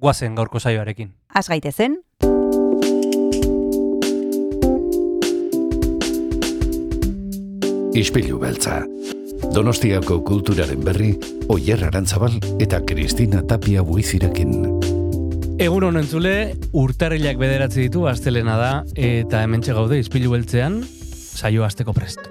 [0.00, 1.12] guazen gaurko saioarekin.
[1.34, 2.00] Az gaitezen,
[7.90, 8.84] Ispilu beltza.
[9.50, 11.10] Donostiako kulturaren berri,
[11.50, 14.52] Oyer Arantzabal eta Kristina Tapia buizirekin.
[15.60, 21.92] Egun honen zule, urtarrilak bederatzi ditu, astelena da, eta hemen gaude izpilu beltzean, saio azteko
[21.92, 22.22] prest.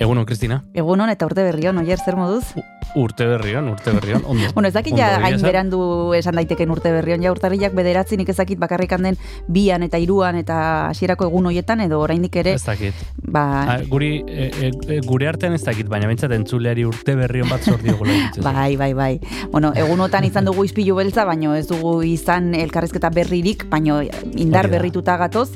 [0.00, 0.64] Egunon, Kristina.
[0.74, 2.56] egunon eta urte berrion, oier zer moduz?
[2.96, 4.48] Urte berrion, urte berrion, ondo.
[4.54, 8.58] Bueno, ez dakit ja hain berandu esan daiteken urte berrion, ja urtarrilak bederatzi nik ezakit
[8.58, 9.16] bakarrikan den
[9.48, 12.94] bian eta iruan eta hasierako egun hoietan edo oraindik ere, Ez dakit.
[13.22, 17.48] ba, Ah, guri, e, e, e, gure artean ez dakit, baina bintzat entzuleari urte berrion
[17.48, 18.42] bat zor egiten.
[18.50, 19.20] Bai, bai, bai.
[19.52, 24.00] Bueno, egunotan izan dugu izpilu beltza, baino ez dugu izan elkarrizketa berririk, baino
[24.34, 25.50] indar berrituta gatoz,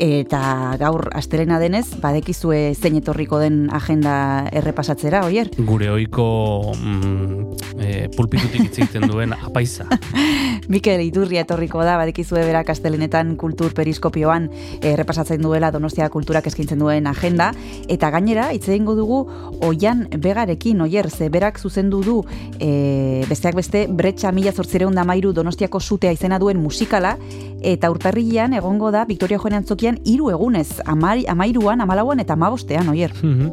[0.00, 5.50] eta gaur astelena denez, badekizue zein etorriko den agenda errepasatzera, oier?
[5.58, 9.86] Gure oiko mm, e, pulpitutik hitz egiten duen apaiza.
[10.72, 14.48] Mikel Iturria etorriko da, badekizue berak astelenetan kultur periskopioan
[14.80, 17.50] errepasatzen duela Donostia kulturak eskaintzen duen agenda,
[17.90, 19.20] eta gainera, hitz egingo dugu
[19.66, 22.18] oian begarekin, oier, ze berak zuzendu du,
[22.58, 27.16] e, besteak beste, bretxa mila zortzireun da mairu Donostiako sutea izena duen musikala,
[27.60, 33.12] eta urtarrilean egongo da Victoria Joan Antzokian hiru egunez, amari, amairuan, amalauan eta amabostean, oier.
[33.22, 33.50] Mhm.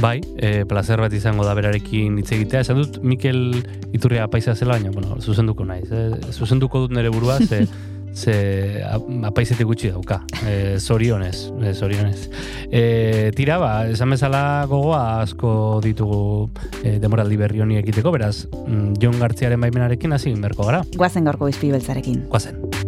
[0.00, 2.60] bai, e, placer bat izango da berarekin hitz egitea.
[2.60, 5.90] Esan dut Mikel Iturria apaiza zela, baina bueno, zuzenduko naiz.
[5.90, 6.32] Eh?
[6.32, 7.66] Zuzenduko dut nere burua, ze,
[8.22, 8.82] ze
[9.24, 10.22] apaizetik gutxi dauka.
[10.46, 12.28] E, zorionez, e, zorionez.
[12.70, 16.50] E, tira, ba, esan bezala gogoa asko ditugu
[16.82, 20.84] e, demoraldi berri honi ekiteko, beraz, mm, Jon Gartziaren baimenarekin hasi berko gara.
[20.96, 22.26] Guazen gaurko izpi beltzarekin.
[22.28, 22.81] Guazen.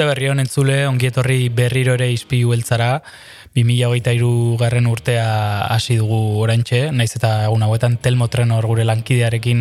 [0.00, 3.02] Urte berri honen zule, ongietorri berriro ere izpi beltzara,
[3.52, 5.26] 2023 garren urtea
[5.74, 9.60] hasi dugu oraintxe, naiz eta egun hauetan Telmo Trenor gure lankidearekin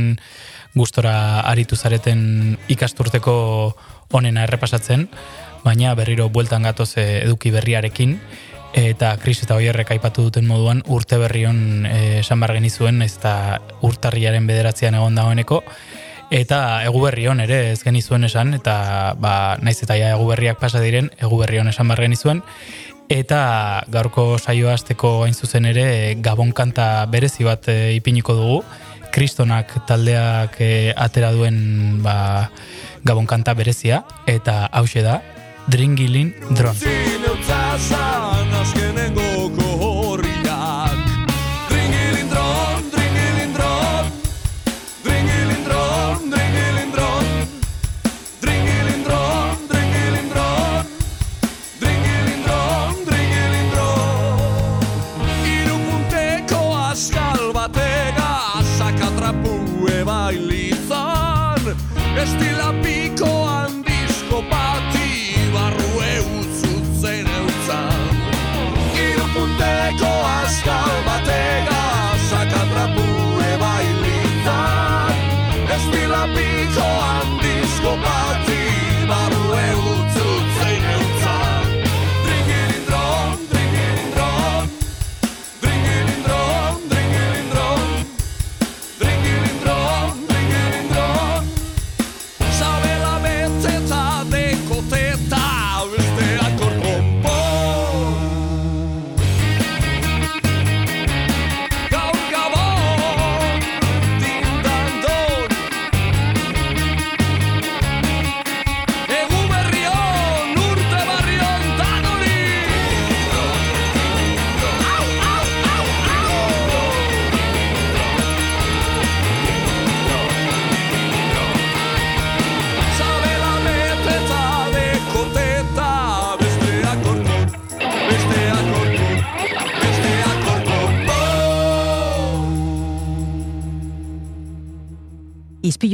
[0.79, 3.35] gustora aritu zareten ikasturteko
[4.15, 5.09] onena errepasatzen,
[5.67, 8.15] baina berriro bueltan gatoz eh, eduki berriarekin,
[8.79, 13.17] eta Kris eta Oierrek aipatu duten moduan urte berri hon eh, esan bar genizuen, naiz
[13.17, 15.65] eta urtarriaren bederatzean egon dagoeneko,
[16.29, 20.59] Eta egu berri hon ere ez genizuen esan, eta ba, naiz eta ja egu berriak
[20.61, 22.43] pasa diren, egu berri hon esan bar genizuen.
[23.09, 23.39] Eta
[23.89, 28.59] gaurko saioa azteko hain zuzen ere gabon kanta berezi bat e, ipiniko dugu.
[29.09, 32.51] Kristonak taldeak e, atera duen ba,
[33.01, 35.17] gabon kanta berezia, eta hause da,
[35.69, 36.77] Dringilin Dron.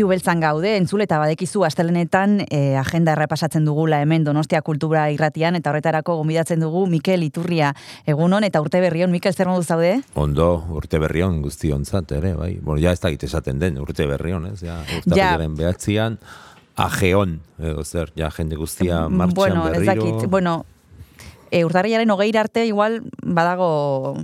[0.06, 5.58] Izpilu beltzan gaude, entzule eta badekizu astelenetan e, agenda errepasatzen dugula hemen Donostia Kultura irratian
[5.58, 7.72] eta horretarako gomidatzen dugu Mikel Iturria
[8.06, 9.10] egunon eta urte berrion.
[9.10, 10.04] Mikel, zer modu zaude?
[10.14, 12.52] Ondo, urte berrion guztionzat ere, bai.
[12.62, 14.60] Bueno, ja ez da esaten den, urte berrion, ez?
[14.62, 16.20] Ja, urtarriaren behatzian,
[16.76, 19.82] ajeon, edo zer, ja, jende guztia martxan bueno, berriro.
[19.82, 20.56] Ez dakit, bueno,
[21.50, 24.22] e, urtarriaren hogeir arte igual badago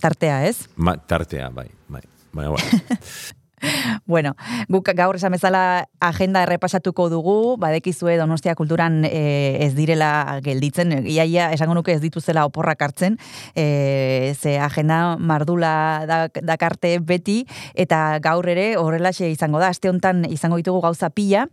[0.00, 0.70] tartea, ez?
[0.76, 2.06] Ma, tartea, bai, bai.
[2.32, 3.34] Baina, bueno.
[4.06, 4.34] Bueno,
[4.68, 11.50] guk gaur esan bezala agenda errepasatuko dugu, badekizue Donostia kulturan e, ez direla gelditzen, iaia
[11.54, 13.18] esango nuke ez dituzela oporrak hartzen,
[13.56, 17.44] e, ze agenda mardula da, dakarte beti,
[17.74, 21.46] eta gaur ere horrelaxe izango da, aste honetan izango ditugu gauza pila,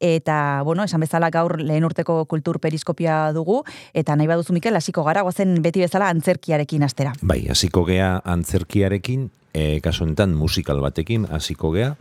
[0.00, 3.62] eta, bueno, esan bezala gaur lehen urteko kultur periskopia dugu,
[3.94, 7.14] eta nahi baduzu Mikel, hasiko gara, gozen beti bezala antzerkiarekin astera.
[7.22, 11.94] Bai, hasiko gea antzerkiarekin, e, kasu honetan musikal batekin hasiko gea.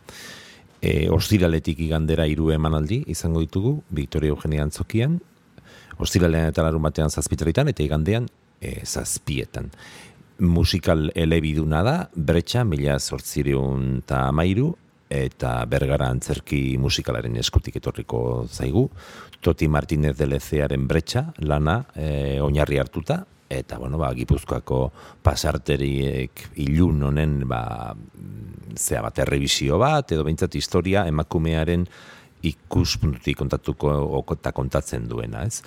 [0.77, 5.17] E, ostiraletik igandera hiru emanaldi izango ditugu, Victoria Eugenia Antzokian,
[5.97, 8.27] ostiralean eta larun batean zazpitaritan, eta igandean
[8.61, 9.71] e, zazpietan.
[10.37, 14.75] Musikal elebiduna da, bretxa, mila sortzireun eta amairu,
[15.09, 18.19] eta bergara antzerki musikalaren eskutik etorriko
[18.51, 18.85] zaigu.
[19.41, 24.81] Toti Martinez de Lezearen bretxa, lana, e, oinarri hartuta, eta bueno, ba, Gipuzkoako
[25.23, 27.93] pasarteriek ilun honen ba,
[28.75, 31.87] zea bat errebizio bat, edo behintzat historia emakumearen
[32.45, 35.63] ikuspuntutik kontatuko eta kontatzen duena, ez?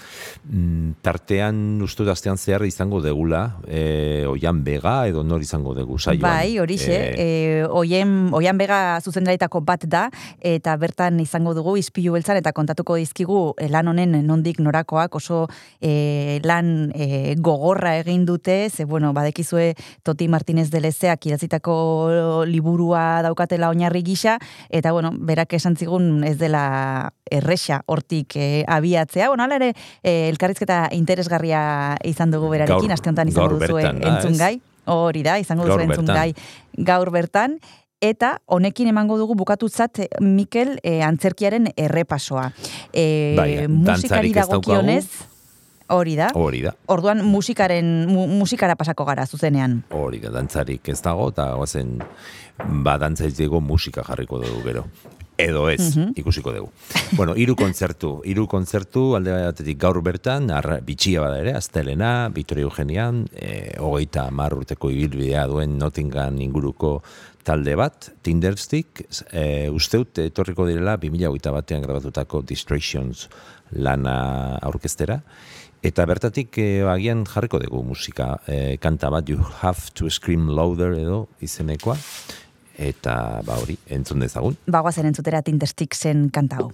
[0.47, 6.23] Mm, tartean, uste daztean zehar izango degula, e, oian bega edo nor izango dugu saioan.
[6.23, 7.29] Bai, horixe, e,
[7.67, 10.05] oien, oian bega zuzendaritako bat da,
[10.39, 15.47] eta bertan izango dugu izpilu beltzan, eta kontatuko dizkigu e, lan honen nondik norakoak oso
[15.81, 19.75] e, lan e, gogorra egin dute, ze, bueno, badekizue
[20.07, 24.39] Toti Martinez de Lezeak idatzitako liburua daukatela oinarri gisa,
[24.71, 26.60] eta, bueno, berak esan zigun ez dela
[27.31, 29.29] erresa hortik e, abiatzea.
[29.29, 29.73] Bueno, ala ere,
[30.03, 34.57] e, elkarrizketa interesgarria izan dugu berarekin, aste honetan izango duzu entzun gai.
[34.91, 36.33] Hori da, izango duzu entzun gai
[36.91, 37.59] gaur bertan.
[38.01, 42.47] Eta honekin emango dugu bukatutzat Mikel e, antzerkiaren errepasoa.
[42.97, 43.05] E,
[43.37, 45.05] bai, musikari dagokionez,
[45.91, 46.29] Hori da.
[46.39, 46.71] Hori da.
[46.95, 49.81] Orduan musikaren mu, musikara pasako gara zuzenean.
[49.91, 51.97] Hori da, dantzarik ez dago eta goazen
[52.87, 54.87] ba dantzaitego musika jarriko dugu gero
[55.41, 56.71] edo ez, ikusiko dugu.
[57.17, 62.69] bueno, hiru kontzertu, hiru kontzertu alde batetik gaur bertan, arra, bitxia bada ere, Aztelena, Victoria
[62.69, 66.99] Eugenian, e, hogeita mar urteko ibilbidea duen Nottingham inguruko
[67.47, 73.29] talde bat, Tinderstick, e, usteut etorriko direla 2008 batean grabatutako Distractions
[73.73, 75.23] lana aurkestera,
[75.81, 80.93] Eta bertatik e, agian jarriko dugu musika e, kanta bat, You Have to Scream Louder
[80.93, 81.97] edo izenekoa
[82.81, 83.15] eta
[83.47, 84.57] ba hori entzun dezagun.
[84.71, 86.71] Bagoazen entzutera Tindersticksen kanta hau.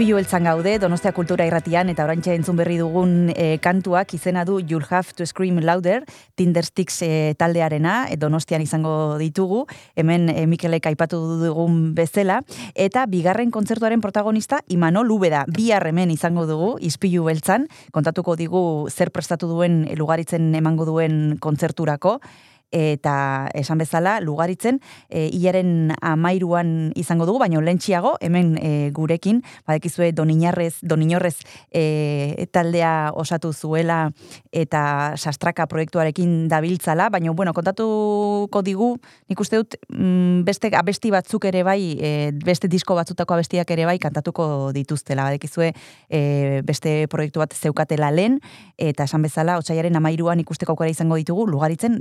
[0.00, 4.54] Izpilu beltzan gaude, Donostia Kultura irratian, eta orantxe entzun berri dugun e, kantuak izena du
[4.56, 6.06] You'll Have to Scream Louder,
[6.40, 9.66] Tindersticks e, taldearena, e, Donostian izango ditugu,
[10.00, 12.40] hemen e, Mikelek aipatu dugun bezala,
[12.72, 19.12] eta bigarren kontzertuaren protagonista Imanol Lubeda, bi hemen izango dugu, Izpilu beltzan, kontatuko digu zer
[19.12, 22.22] prestatu duen lugaritzen emango duen kontzerturako,
[22.70, 30.12] eta esan bezala lugaritzen e, hilaren amairuan izango dugu, baina lentxiago hemen e, gurekin, badekizue
[30.12, 31.36] Doniñarrez, Doniñorrez
[31.72, 34.12] e, taldea osatu zuela
[34.52, 38.94] eta sastraka proiektuarekin dabiltzala, baina bueno, kontatuko digu,
[39.28, 43.86] nik uste dut mm, beste abesti batzuk ere bai, e, beste disko batzutako abestiak ere
[43.86, 45.72] bai kantatuko dituztela, badekizue
[46.08, 48.38] e, beste proiektu bat zeukatela lehen,
[48.78, 51.98] eta esan bezala, otxaiaren amairuan ikusteko aukera izango ditugu, lugaritzen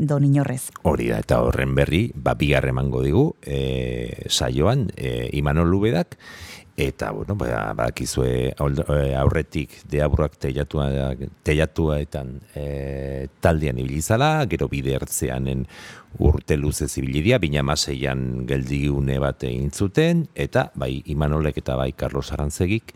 [0.59, 0.83] Doniñorrez.
[0.83, 6.17] Hori da, eta horren berri, ba, bigar emango digu, e, saioan, e, Imanol Lubedak,
[6.77, 14.95] eta, bueno, ba, badakizue aul- e, aurretik deaburrak teiatua, teiatuetan e, taldean ibilizala, gero bide
[14.95, 15.67] ertzeanen
[16.19, 22.31] urte luze zibilidia, bina maseian geldiune bat egin zuten, eta bai Imanolek eta bai Carlos
[22.31, 22.95] Arantzegik,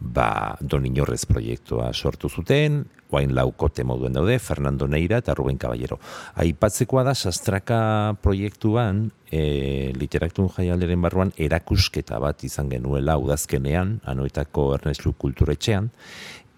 [0.00, 2.84] ba, Don Inorrez proiektua sortu zuten,
[3.14, 6.00] oain laukote moduen daude, Fernando Neira eta Ruben Caballero.
[6.40, 7.78] Aipatzekoa da, sastraka
[8.22, 15.90] proiektuan, e, literatun jaialderen barruan, erakusketa bat izan genuela udazkenean, anoetako Ernest kulturetxean,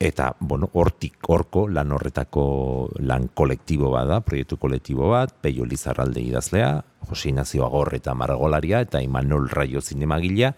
[0.01, 2.45] eta, bueno, hortik horko lan horretako
[3.01, 8.83] lan kolektibo bat da, proiektu kolektibo bat, Peio Lizarralde idazlea, Jose Ignacio Agor eta Margolaria,
[8.85, 10.53] eta Imanol Raio zinemagilea,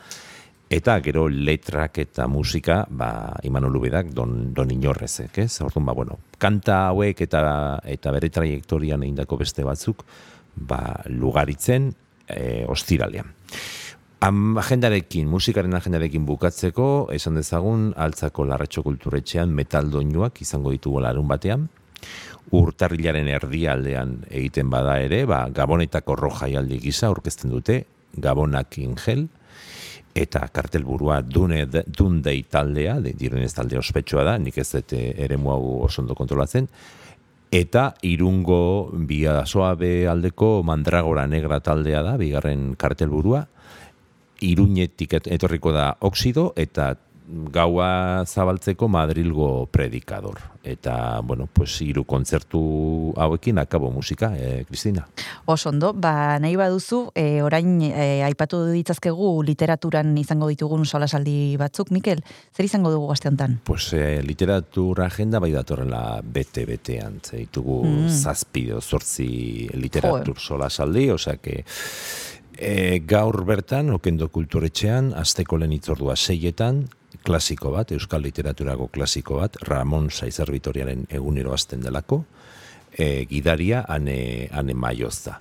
[0.68, 5.62] Eta gero letrak eta musika, ba, Imanol Lubedak, don, don inorrezek, ez?
[5.64, 7.40] Orduan, ba, bueno, kanta hauek eta
[7.88, 10.04] eta bere trajektorian egindako beste batzuk,
[10.68, 11.88] ba, lugaritzen
[12.28, 13.32] e, ostiralean.
[14.20, 21.68] Am, agendarekin, musikaren agendarekin bukatzeko, esan dezagun, altzako larratxo kulturetxean metaldoinuak izango ditugu larun batean,
[22.52, 27.86] urtarrilaren erdialdean egiten bada ere, ba, gabonetako rojaialdi gisa aurkezten dute,
[28.20, 29.30] gabonak ingel,
[30.18, 35.60] eta kartelburua dune, dundei taldea, de, direnez talde ospetsua da, nik ez dut ere hau
[35.86, 36.68] osondo kontrolatzen,
[37.54, 43.46] eta irungo bia soabe aldeko mandragora negra taldea da, bigarren kartelburua,
[44.44, 46.96] iruñetik et- etorriko da oxido, eta
[47.28, 50.40] gaua zabaltzeko Madrilgo predikador.
[50.68, 52.60] Eta, bueno, pues, hiru kontzertu
[53.16, 55.06] hauekin akabo musika, eh, Kristina.
[55.46, 61.90] Oso ondo, ba, nahi baduzu, e, orain e, aipatu ditzazkegu literaturan izango ditugun solasaldi batzuk,
[61.94, 62.20] Mikel,
[62.52, 63.60] zer izango dugu gazte honetan?
[63.64, 68.08] Pues eh, literatura agenda bai datorrela bete-betean, ditugu Mm.
[68.08, 71.64] zazpi edo zortzi literatur sola saldi, osea que
[72.58, 76.88] e, gaur bertan, okendo kulturetxean, azteko lehen itzordua seietan,
[77.24, 82.24] klasiko bat, euskal literaturako klasiko bat, Ramon Saizar Vitoriaren egunero azten delako,
[82.92, 85.38] e, gidaria ane, ane maioz da.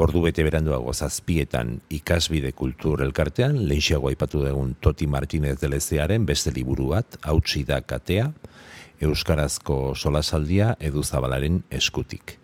[0.00, 6.54] Ordu bete beranduago zazpietan ikasbide kultur elkartean, lehenxiago aipatu dugun Toti Martinez de Lezearen beste
[6.54, 8.30] liburu bat, hautsi da katea,
[9.00, 12.36] Euskarazko solasaldia edu zabalaren eskutik.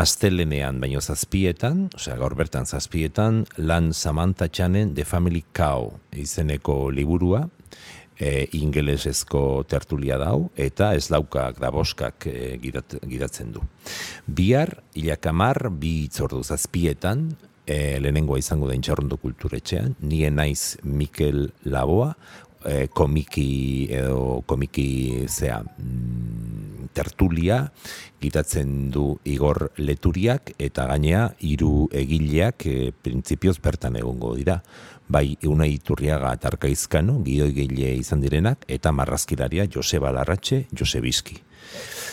[0.00, 7.42] Astelenean, baino zazpietan, osea gaur bertan zazpietan, lan Samantha Chanen The Family Cow izeneko liburua,
[8.18, 13.64] e, ingelesezko tertulia dau, eta ez laukak da boskak e, gidat, gidatzen du.
[14.26, 17.30] Bihar, ilakamar, bi itzordu zazpietan,
[17.66, 22.12] e, lehenengoa izango da intxarrondo kulturetxean, nien naiz Mikel Laboa,
[22.64, 27.64] e, komiki edo komiki zea mm, tertulia
[28.22, 34.60] gitatzen du Igor Leturiak eta gainea hiru egileak e, printzipioz bertan egongo dira
[35.12, 41.36] bai Euna Iturriaga eta Arkaizkano, gidoigile izan direnak, eta marrazkilaria Joseba Larratxe, Josebiski.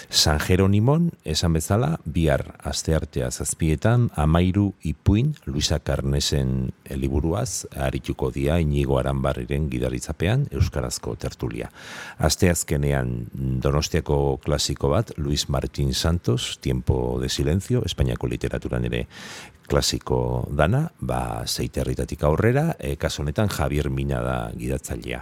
[0.09, 8.97] San Jeronimon, esan bezala, bihar asteartea zazpietan, amairu ipuin, Luisa Karnesen liburuaz, arituko dia inigo
[8.97, 11.69] aranbarriren gidaritzapean, Euskarazko tertulia.
[12.17, 13.29] Asteazkenean
[13.61, 19.05] Donostiako klasiko bat, Luis Martín Santos, Tiempo de Silencio, Espainiako literaturan ere
[19.69, 25.21] klasiko dana, ba, zeiterritatik aurrera, e, kasu honetan Javier Mina da gidatzailea.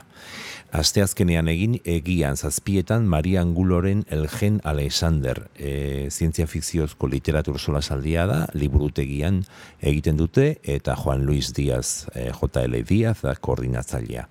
[0.78, 9.40] Asteazkenean egin egian zazpietan Maria Anguloren Elgen Alexander e, zientzia fikziozko literatur solasaldia da, liburutegian
[9.82, 14.28] egiten dute, eta Juan Luis Díaz, e, JL Díaz da koordinatzailea.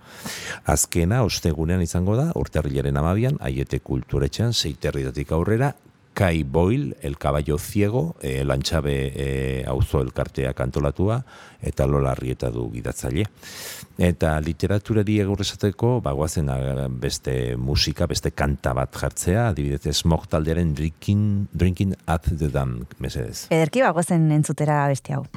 [0.71, 5.73] Azkena, ostegunean izango da, urtarrilaren amabian, aiete kulturetxean, zeiterritatik aurrera,
[6.17, 11.19] Kai Boyle, El Caballo Ciego, e, lantxabe e, auzo elkarteak antolatua,
[11.61, 13.27] eta Lola Arrieta du gidatzaile.
[14.01, 20.73] Eta literaturari egur esateko, bagoazen a, beste musika, beste kanta bat jartzea, adibidez, smog taldearen
[20.73, 23.45] drinking, drinking at the dam, mesedez.
[23.53, 25.27] Ederki bagozen entzutera beste hau.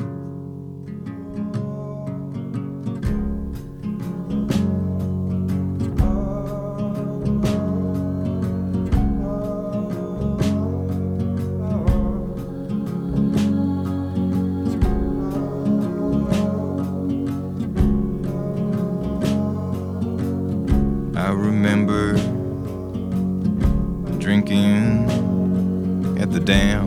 [26.51, 26.87] Dam.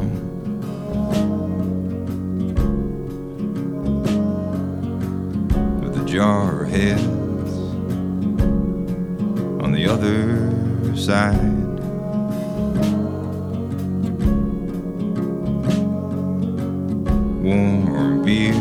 [5.79, 7.05] With a jar of heads
[9.63, 11.39] on the other side.
[17.41, 18.53] Warm beer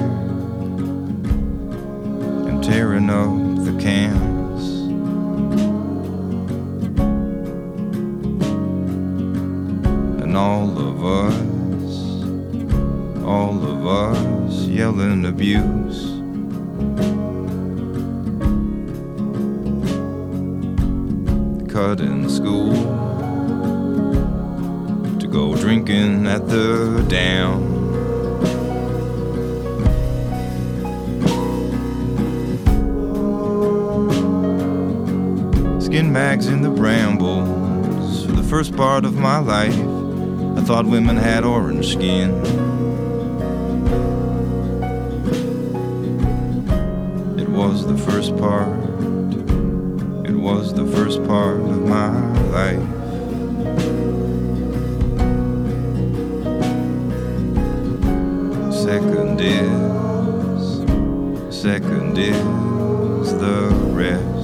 [2.48, 4.31] and tearing up the cans.
[10.32, 12.22] And all of us,
[13.22, 16.06] all of us yelling abuse.
[21.70, 22.72] Cut in school
[25.18, 27.60] to go drinking at the dam.
[35.78, 40.01] Skin mags in the brambles for the first part of my life.
[40.56, 42.30] I thought women had orange skin.
[47.38, 48.68] It was the first part.
[50.26, 52.10] It was the first part of my
[52.50, 52.88] life.
[58.72, 60.82] Second is,
[61.56, 64.41] second is the rest.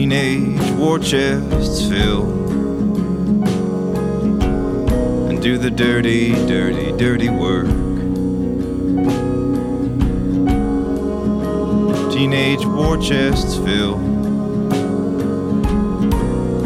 [0.00, 2.22] Teenage war chests fill
[5.28, 7.66] and do the dirty, dirty, dirty work.
[12.10, 13.96] Teenage war chests fill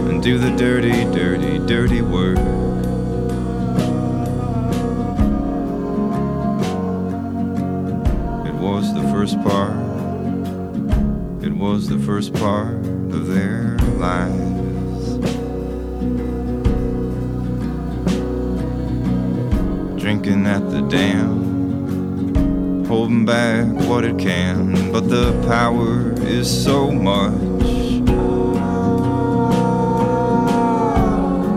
[0.09, 2.39] and do the dirty, dirty, dirty work.
[8.47, 9.75] It was the first part.
[11.43, 12.74] It was the first part
[19.99, 27.33] Drinking at the dam, holding back what it can, but the power is so much.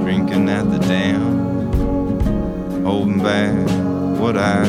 [0.06, 1.74] Drinking at the dam,
[2.86, 3.58] holding back
[4.22, 4.64] what I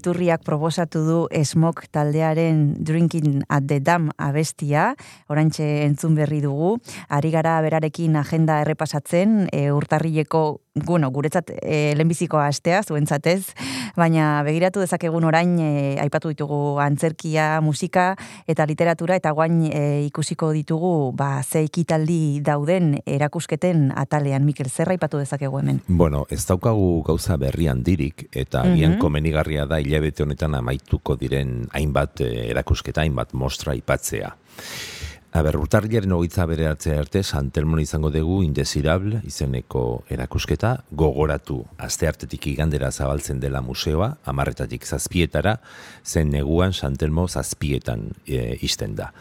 [0.00, 4.94] Iturriak proposatu du Smok taldearen Drinking at the Dam abestia,
[5.28, 6.78] orantxe entzun berri dugu,
[7.12, 13.54] ari gara berarekin agenda errepasatzen, e, urtarrileko, bueno, guretzat e, lehenbizikoa astea, zuentzatez,
[13.98, 18.14] baina begiratu dezakegun orain, e, aipatu ditugu antzerkia, musika
[18.46, 24.92] eta literatura, eta guain e, ikusiko ditugu, ba, ze ekitaldi dauden erakusketen atalean, Mikel, zer
[24.94, 25.82] aipatu dezakegu hemen?
[25.88, 29.00] Bueno, ez daukagu gauza berri handirik, eta agian Mhm.
[29.00, 34.36] komenigarria da hilabete honetan amaituko diren hainbat eh, erakusketa, hainbat mostra aipatzea.
[35.30, 42.48] Aber, urtarriaren hogeita bere hartzea arte, Santelmon izango dugu Indesirable izeneko erakusketa, gogoratu aste hartetik
[42.50, 45.60] igandera zabaltzen dela museoa, amarretatik zazpietara,
[46.02, 49.12] zen neguan Santelmo zazpietan e, izten da.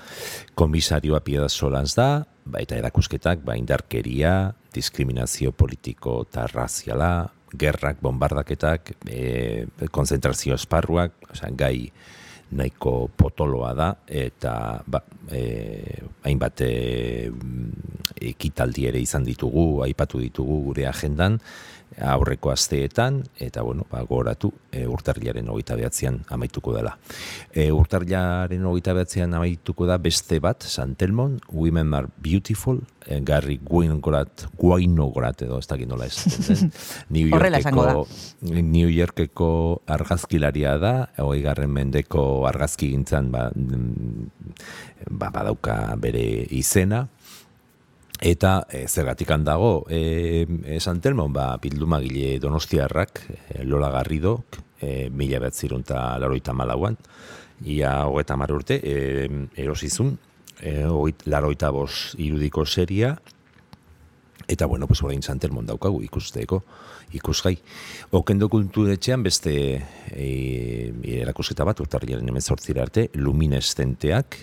[0.57, 9.67] Komisarioa Piedad Solans da, baita erakusketak, ba, indarkeria, diskriminazio politiko eta raziala, gerrak, bombardaketak, e,
[9.93, 11.91] konzentrazio esparruak, osea, gai
[12.51, 14.53] nahiko potoloa da eta
[14.87, 15.41] ba, e,
[16.25, 16.71] hainbat e,
[18.31, 21.39] ekitaldi ere izan ditugu, aipatu ditugu gure agendan
[21.99, 26.95] aurreko asteetan eta bueno, ba, gogoratu e, urtarrilaren hogeita behatzean amaituko dela.
[27.51, 34.47] E, urtarrilaren hogeita behatzean amaituko da beste bat, Santelmon, Women Are Beautiful, e, Garri Guinogorat,
[34.59, 36.17] Guinogorat edo ez dakit nola ez.
[37.15, 37.29] New.
[37.29, 38.05] Yorkeko,
[38.49, 39.51] New Yorkeko
[39.89, 44.27] argazkilaria da, hogei garren mendeko argazki gintzan ba, mm,
[45.09, 47.07] ba, badauka bere izena,
[48.19, 54.43] Eta e, zergatik handago, e, e, Santelmon, ba, bildumagile donostiarrak, e, Lola Garrido,
[54.81, 56.97] e, mila behatzirun eta laroita malauan,
[57.63, 60.17] ia hogeita mar urte, e, erosizun,
[60.59, 63.15] e, hogeita, laroita bos irudiko seria,
[64.49, 66.63] eta bueno, pues orain Santelmon daukagu ikusteko,
[67.15, 67.55] ikusgai.
[68.19, 69.53] Okendo kulturetxean beste
[70.11, 74.41] e, erakusketa bat, urtarriaren hemen sortzira arte, luminestenteak,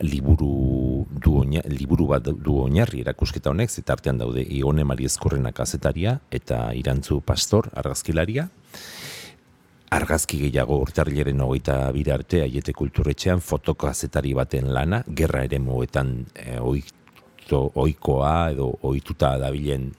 [0.00, 5.52] liburu du oina, liburu bat du oinarri erakusketa honek eta artean daude Ione Mari Ezkurrena
[5.52, 8.48] kazetaria eta Irantzu Pastor argazkilaria.
[9.94, 16.58] Argazki gehiago urtarrilaren hogeita bira arte aiete kulturretxean fotokazetari baten lana gerra ere moetan e,
[16.58, 19.92] oito, oikoa edo oituta dabilen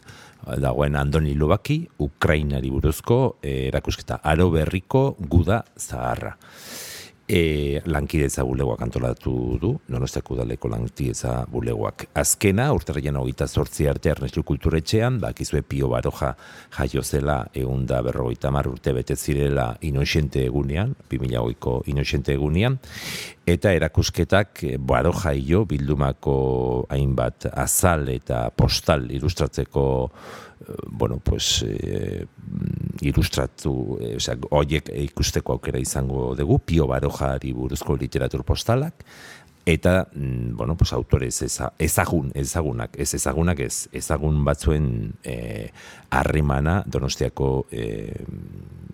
[0.62, 4.20] dagoen Andoni Lubaki Ukrainari buruzko e, erakusketa.
[4.24, 6.36] Aro berriko guda zaharra
[7.28, 12.08] e, lankidetza bulegoak antolatu du, donostiako udaleko lankidetza bulegoak.
[12.22, 16.34] Azkena, urtarrian hogeita sortzi arte Ernestu Kulturetxean, bakizue Pio Baroja
[16.78, 22.78] jaio zela egun da berrogeita mar urte bete zirela inoxente egunean, 2008ko inoxente egunean,
[23.46, 29.86] eta erakusketak eh, Baroja io bildumako hainbat azal eta postal ilustratzeko
[30.88, 32.26] bueno, pues, e,
[33.02, 39.06] ilustratu, e, osea, oiek ikusteko aukera izango dugu, Pio Barojari buruzko literatur postalak,
[39.66, 41.42] eta, mm, bueno, pues, autorez
[41.80, 45.72] ezagun, ezagunak, ez ezagunak ez, ezagun batzuen e,
[46.10, 48.14] harrimana donostiako e,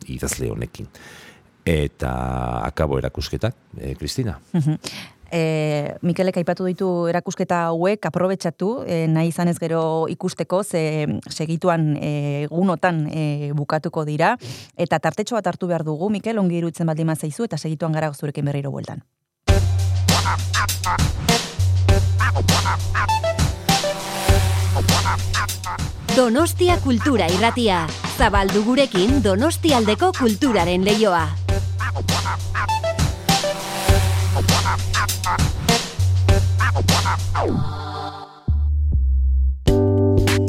[0.08, 0.88] idazle honekin.
[1.66, 4.40] Eta akabo erakusketak, e, Kristina.
[5.32, 11.96] E, Mikelek aipatu ditu erakusketa hauek aprobetxatu, e, nahi izan ez gero ikusteko, ze segituan
[12.02, 14.36] e, gunotan e, bukatuko dira,
[14.76, 18.46] eta tartetxo bat hartu behar dugu, Mikel, ongi irutzen baldin zaizu eta segituan gara zurekin
[18.46, 19.04] berriro bueltan.
[26.16, 27.86] Donostia kultura irratia.
[28.18, 31.51] Zabaldu gurekin Donostialdeko kulturaren leioa.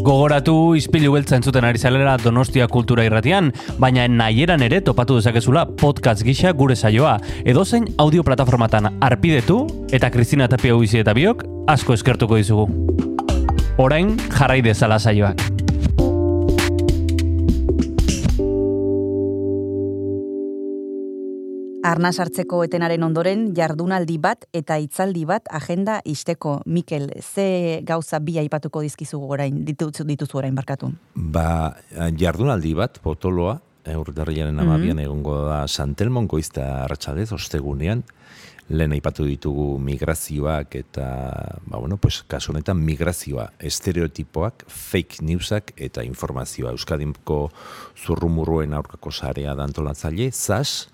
[0.02, 6.26] Gogoratu izpilu beltza entzuten ari zalera Donostia Kultura Irratian, baina nahieran ere topatu dezakezula podcast
[6.26, 7.16] gisa gure saioa.
[7.46, 9.62] Edozein audio plataformatan arpidetu
[9.94, 12.66] eta Kristina Tapia Uizi eta biok asko eskertuko dizugu.
[13.78, 15.61] Orain jarrai dezala saioak.
[21.82, 26.60] Arna sartzeko etenaren ondoren jardunaldi bat eta hitzaldi bat agenda isteko.
[26.70, 30.92] Mikel, ze gauza bi aipatuko dizkizugu orain, dituzu, dituzu orain barkatu?
[31.14, 31.74] Ba,
[32.18, 33.58] jardunaldi bat, potoloa,
[33.98, 38.04] urtarriaren mm amabian egongo da Santelmon goizta arratsalez ostegunean,
[38.70, 41.06] lehen aipatu ditugu migrazioak eta,
[41.66, 46.70] ba, bueno, pues, kasu honetan migrazioa, estereotipoak, fake newsak eta informazioa.
[46.76, 47.40] Euskadimko
[47.98, 50.86] zurrumurruen aurkako sarea da antolatzaile, ZAS,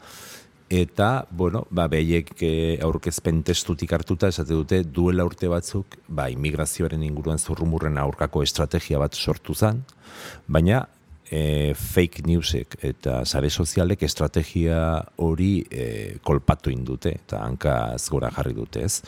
[0.68, 2.52] eta, bueno, ba, behiek e,
[2.84, 9.16] aurkezpen testutik hartuta, esate dute, duela urte batzuk, ba, immigrazioaren inguruan zurrumurren aurkako estrategia bat
[9.16, 9.82] sortu zen,
[10.46, 10.84] baina
[11.30, 14.80] e, fake newsek eta sare sozialek estrategia
[15.24, 17.74] hori e, kolpatu indute, eta hanka
[18.10, 19.00] gora jarri dute, ez?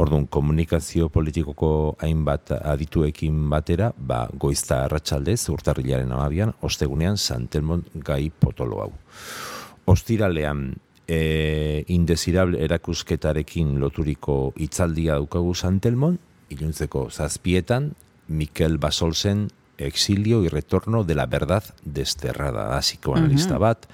[0.00, 8.84] Orduan, komunikazio politikoko hainbat adituekin batera, ba, goizta arratsaldez urtarrilaren amabian, ostegunean, Santelmon gai potolo
[8.84, 8.92] hau.
[9.90, 10.68] Ostiralean,
[11.10, 16.20] e, indesirable erakusketarekin loturiko hitzaldia daukagu Santelmon,
[16.54, 17.94] iluntzeko zazpietan,
[18.28, 23.88] Mikel Basolzen exilio y retorno de la verdad desterrada, da psikoanalista bat,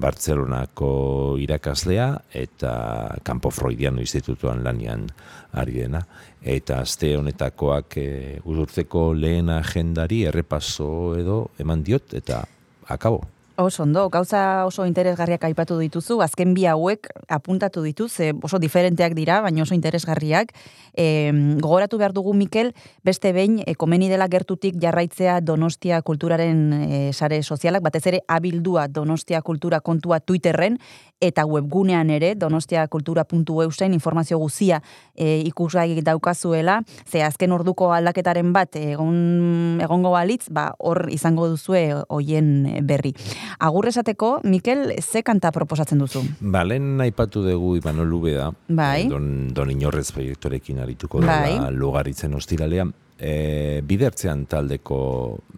[0.00, 5.08] Bartzelonako irakaslea eta Campo Freudiano Institutuan lanian
[5.52, 6.04] ari dena.
[6.40, 8.06] Eta aste honetakoak e,
[8.44, 12.44] urteko lehen agendari errepaso edo eman diot eta
[12.86, 13.24] akabo.
[13.60, 19.42] Oso ondo, gauza oso interesgarriak aipatu dituzu, azken bi hauek apuntatu dituz, oso diferenteak dira,
[19.44, 20.54] baina oso interesgarriak.
[20.96, 21.28] E,
[21.60, 22.72] gogoratu behar dugu, Mikel,
[23.04, 28.88] beste behin, e, komeni dela gertutik jarraitzea Donostia kulturaren e, sare sozialak, batez ere abildua
[28.88, 30.80] Donostia kultura kontua Twitterren,
[31.20, 34.80] eta webgunean ere, donostiakultura.eu zen informazio guzia
[35.14, 41.84] e, ikusgai daukazuela, ze azken orduko aldaketaren bat egon, egongo balitz, ba, hor izango duzue
[42.08, 43.12] hoien berri.
[43.58, 46.22] Agur esateko, Mikel, ze kanta proposatzen duzu?
[46.40, 48.50] Ba, lehen aipatu dugu Imanol Lube da.
[48.68, 49.02] Bai.
[49.02, 51.70] Eh, Don, don Inorrez proiektorekin arituko da Bai.
[51.74, 52.92] lugaritzen ostiralean.
[53.20, 54.98] E, bidertzean taldeko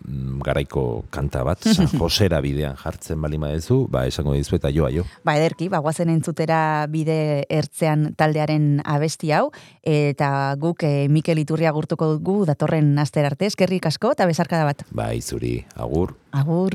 [0.03, 4.91] mm, garaiko kanta bat, San Josera bidean jartzen bali madezu, ba, esango dizu eta joa
[4.95, 5.07] jo.
[5.25, 11.73] Ba, ederki, ba, guazen entzutera bide ertzean taldearen abesti hau, eta guk e, Mikel Iturria
[11.73, 14.83] gurtuko dugu datorren aster arte, eskerrik asko eta besarkada bat.
[14.91, 16.17] Bai, zuri, agur.
[16.33, 16.75] Agur.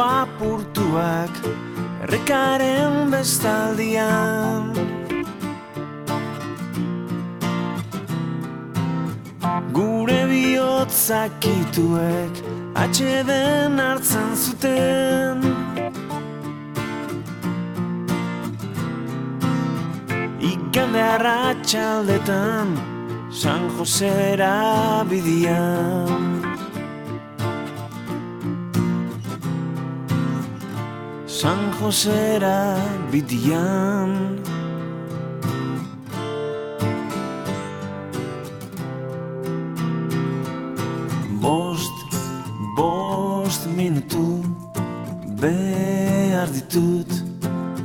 [0.00, 1.30] Apurtuak
[2.04, 4.72] errekaren bestaldian.
[9.76, 12.42] Gure bihotzak ituek
[12.82, 15.40] atxeden hartzen zuten.
[20.52, 22.76] Igande arratxaldetan
[23.30, 26.55] San Josera bidian
[31.36, 32.80] San Josera
[33.12, 34.40] bidian
[41.42, 41.92] Bost,
[42.74, 44.40] bost minutu
[45.42, 47.12] behar ditut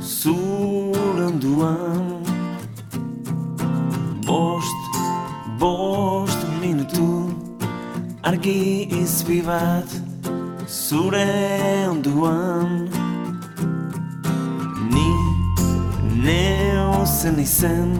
[0.00, 2.24] zure onduan.
[4.24, 4.80] Bost,
[5.60, 7.36] bost minutu
[8.24, 10.00] argi izbi bat
[10.64, 11.28] zure
[11.92, 13.01] onduan
[16.24, 17.90] neu zen izen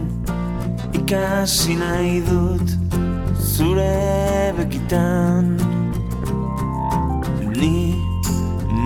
[0.98, 2.68] ikasi nahi dut
[3.52, 5.46] zure begitan.
[7.60, 7.78] Ni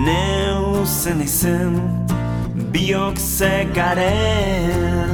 [0.05, 1.73] neu zen izen
[2.73, 5.13] biok zekaren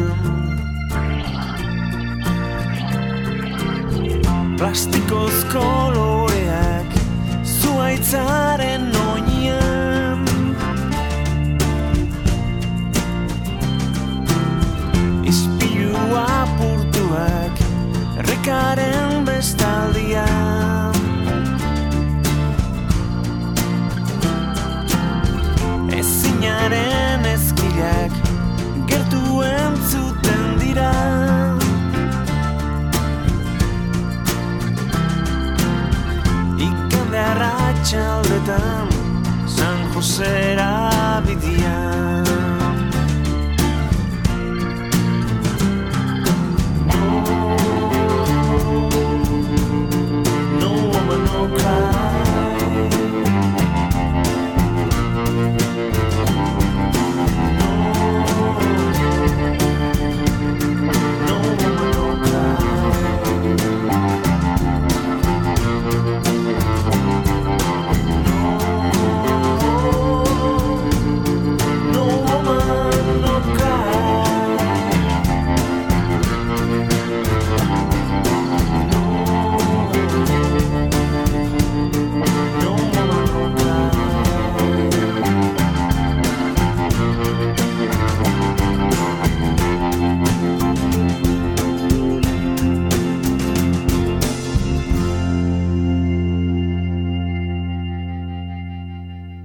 [4.58, 6.90] Plastikoz koloreak
[7.60, 9.73] zuaitzaren oinean
[16.20, 17.62] apurtuak
[18.22, 20.43] errekaren bestaldian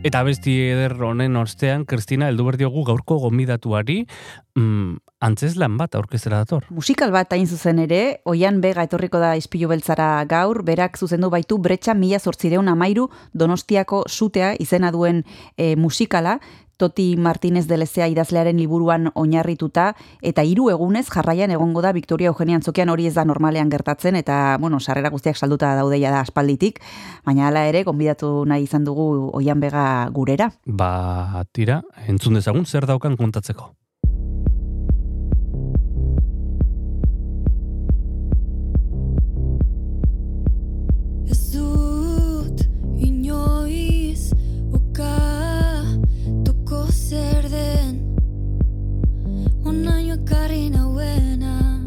[0.08, 3.98] Eta besti eder honen ostean, Kristina, heldu behar diogu gaurko gomidatuari,
[4.56, 6.64] mm, antzeslan bat aurkezera dator.
[6.72, 11.58] Musikal bat hain zuzen ere, oian bega etorriko da izpilu beltzara gaur, berak zuzendu baitu
[11.58, 15.24] bretxa mila zortzireun amairu donostiako sutea izena duen
[15.58, 16.38] e, musikala,
[16.78, 19.88] Toti Martínez de Lezea idazlearen liburuan oinarrituta
[20.22, 24.56] eta hiru egunez jarraian egongo da Victoria Eugenia Antzokian hori ez da normalean gertatzen eta
[24.62, 26.78] bueno, sarrera guztiak salduta daudeia da aspalditik,
[27.26, 30.52] baina hala ere gonbidatu nahi izan dugu Oian Bega gurera.
[30.64, 33.72] Ba, tira, entzun dezagun zer daukan kontatzeko.
[50.70, 51.80] Nauena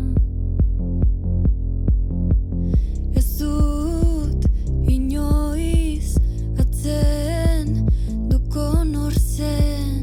[3.15, 4.45] Ez dut
[4.87, 6.15] inoiz
[6.59, 7.87] atzen
[8.29, 10.01] duko nor zen.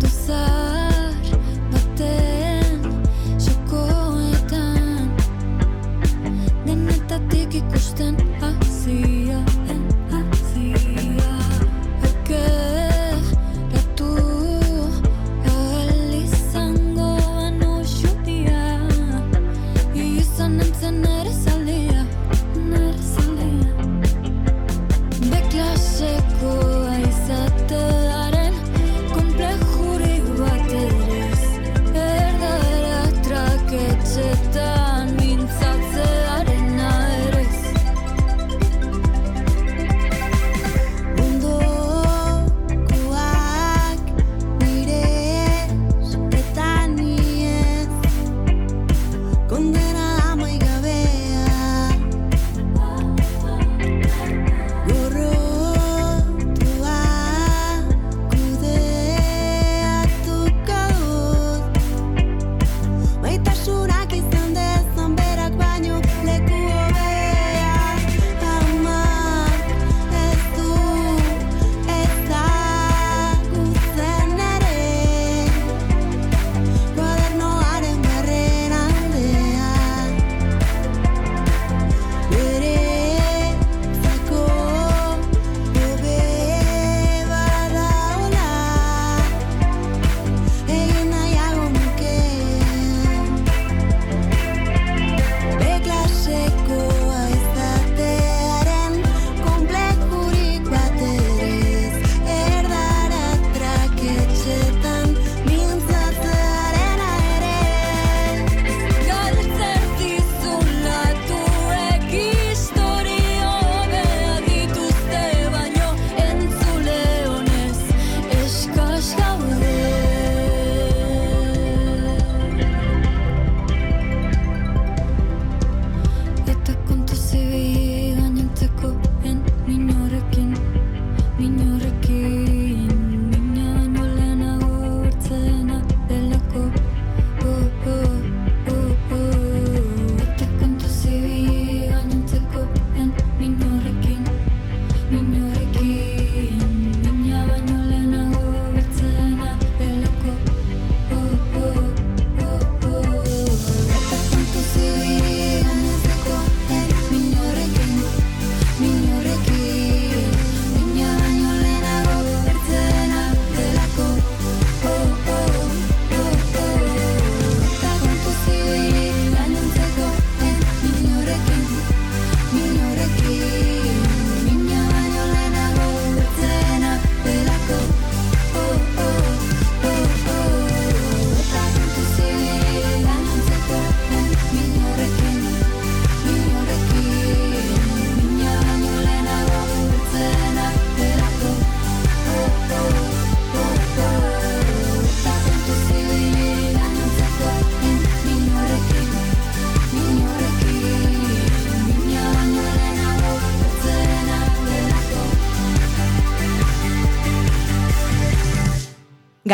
[0.00, 1.12] Tuzar
[1.72, 2.80] baten
[3.38, 5.10] Xokoetan
[6.66, 8.25] Denetatik ikusten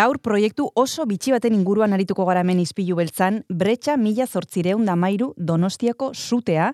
[0.02, 5.28] Gaur proiektu oso bitxi baten inguruan arituko gara hemen izpilu beltzan, bretxa mila zortzireun damairu
[5.50, 6.72] donostiako sutea,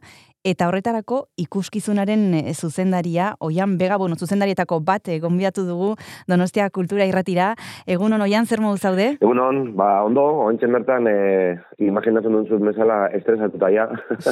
[0.48, 5.90] eta horretarako ikuskizunaren eh, zuzendaria, oian bega, bueno, zuzendarietako bat eh, gonbidatu dugu
[6.30, 7.50] Donostia Kultura Irratira.
[7.90, 9.10] Egun on, oian, zer modu zaude?
[9.18, 13.90] Egun hon, ba, ondo, ointzen bertan, e, imaginatzen duen zut bezala estresatuta ja.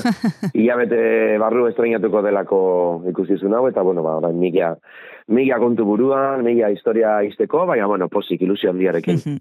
[0.64, 1.02] Ia bete
[1.42, 2.62] barru estrenatuko delako
[3.12, 4.72] ikusizun hau, eta, bueno, ba, orain mila,
[5.26, 9.22] mila kontu buruan, mila historia izteko, baina, bueno, posik, ilusio handiarekin.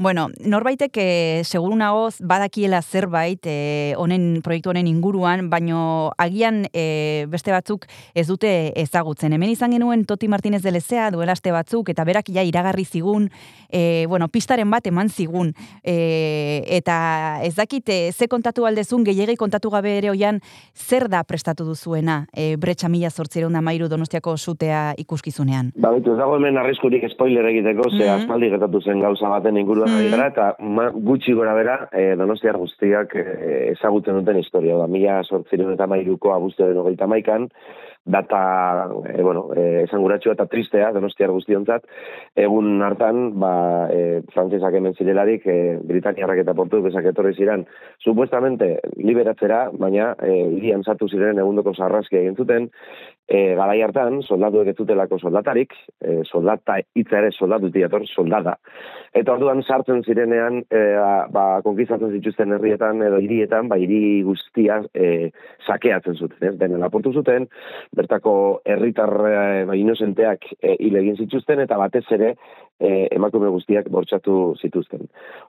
[0.00, 7.26] Bueno, norbaitek eh, seguru nagoz badakiela zerbait eh, honen proiektu honen inguruan, baino agian eh,
[7.28, 9.34] beste batzuk ez dute ezagutzen.
[9.36, 13.28] Hemen izan genuen Toti Martinez de Lezea duela aste batzuk eta berak ja iragarri zigun,
[13.68, 15.52] eh, bueno, pistaren bat eman zigun.
[15.84, 20.40] Eh, eta ez dakit eh, ze kontatu aldezun gehiegi kontatu gabe ere oian
[20.74, 25.72] zer da prestatu duzuena eh, bretxa mila zortzireun da mairu donostiako sutea ikuskizunean.
[25.76, 28.22] Ba, bitu, ez dago hemen arriskurik spoiler egiteko, ze Mhm.
[28.22, 30.10] aspaldi gertatu zen gauza baten inguruan Mhm.
[30.10, 34.76] gara, eta ma, gutxi gora bera, e, donostiar guztiak e, ezagutzen duten historia.
[34.76, 37.48] Da, mila sortzireun eta mairuko abuztuaren hogeita maikan,
[38.04, 41.84] data, e, bueno, e, esanguratsua eta tristea, donostiar guztiontzat,
[42.34, 47.66] egun hartan, ba, e, frantzesak hemen zirelarik, e, Britaniarrak eta Portugesak etorri ziren,
[47.98, 52.70] supuestamente liberatzera, baina e, hirian sartu ziren egundoko sarraski egin zuten,
[53.28, 58.56] e, garai hartan, soldatuek ez soldatarik, e, soldata hitza ere soldatu diator, soldada.
[59.10, 60.80] Eta orduan sartzen zirenean, e,
[61.34, 65.32] ba, konkistatzen zituzten herrietan edo hirietan, ba, hiri guztia e,
[65.66, 66.54] sakeatzen zuten, ez?
[66.60, 67.48] Denen laportu zuten,
[67.96, 68.34] bertako
[68.64, 72.36] herritar e, ba, inozenteak e, hil egin zituzten, eta batez ere
[72.78, 75.08] e, emakume guztiak bortxatu zituzten.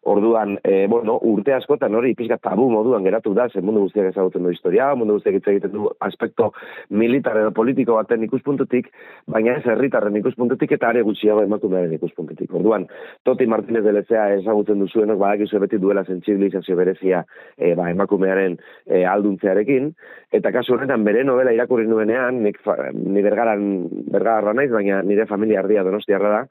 [0.10, 4.42] Orduan, e, bueno, urte askotan hori pixka tabu moduan geratu da, zen mundu guztiak ezagutzen
[4.42, 6.50] du historia, mundu guztiak hitz egiten du aspekto
[6.90, 8.90] militar edo politiko baten ikuspuntutik,
[9.30, 12.50] baina ez herritarren ikuspuntutik eta are gutxiago emakumearen ikuspuntutik.
[12.58, 12.90] Orduan,
[13.22, 17.24] Toti Martinez de Lezea ezagutzen duzuenok badakizu beti duela sentsibilizazio berezia
[17.58, 19.92] e, ba, emakumearen e, alduntzearekin,
[20.40, 22.62] eta kasu honetan bere novela irakurri nuenean, nik,
[22.96, 23.68] ni bergaran,
[24.14, 26.42] bergarra naiz, baina nire familia ardia donostiarra da,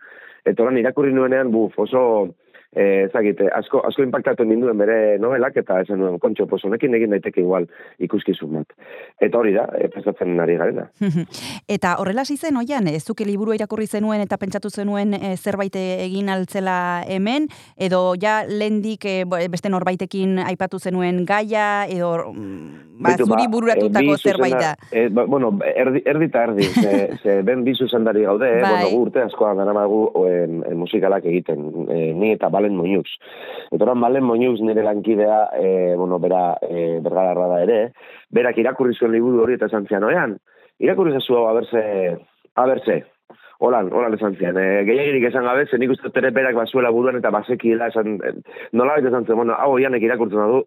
[0.44, 2.04] eta oran irakurri nuenean, buf, oso
[2.76, 7.10] eh, ezagite, asko, asko impactatu ninduen bere novelak, eta esan nuen, kontxo, pues honekin egin
[7.10, 7.66] daiteke igual
[7.98, 8.74] ikuskizun bat.
[9.20, 10.88] Eta hori da, e, prestatzen ari garena.
[11.68, 16.28] Eta horrela zen, oian, ez zuke liburua irakurri zenuen eta pentsatu zenuen eh, zerbait egin
[16.28, 23.10] altzela hemen, edo ja lehendik eh, bo- beste norbaitekin aipatu zenuen gaia, edo mm, ba,
[23.10, 24.74] Beitu, zuri eh, bururatutako bi zerbait da.
[24.92, 28.62] eh, ba, bueno, erdi, erdi eta erdi, ze, ze ben bi zuzendari gaude, eh?
[28.62, 28.70] Bai.
[28.70, 30.00] bueno, gu urte askoan gara magu
[30.76, 33.08] musikalak egiten, eh, ni eta Balen Moñuz.
[33.70, 37.78] Eta oran Balen Moñuz nire lankidea, eh, bueno, bera eh, bergararra da ere,
[38.30, 40.36] berak irakurri zuen liburu hori eta esan zian, oean,
[40.78, 42.18] irakurri zazu hau, aberse,
[42.54, 43.02] aberse,
[43.60, 44.56] Holan, holan esan zian.
[44.56, 48.30] E, gehiagirik esan gabe, zen nik uste berak basuela buruan eta basekiela esan, e,
[48.72, 50.62] nola esan zen, bueno, hau oianek irakurtzen du,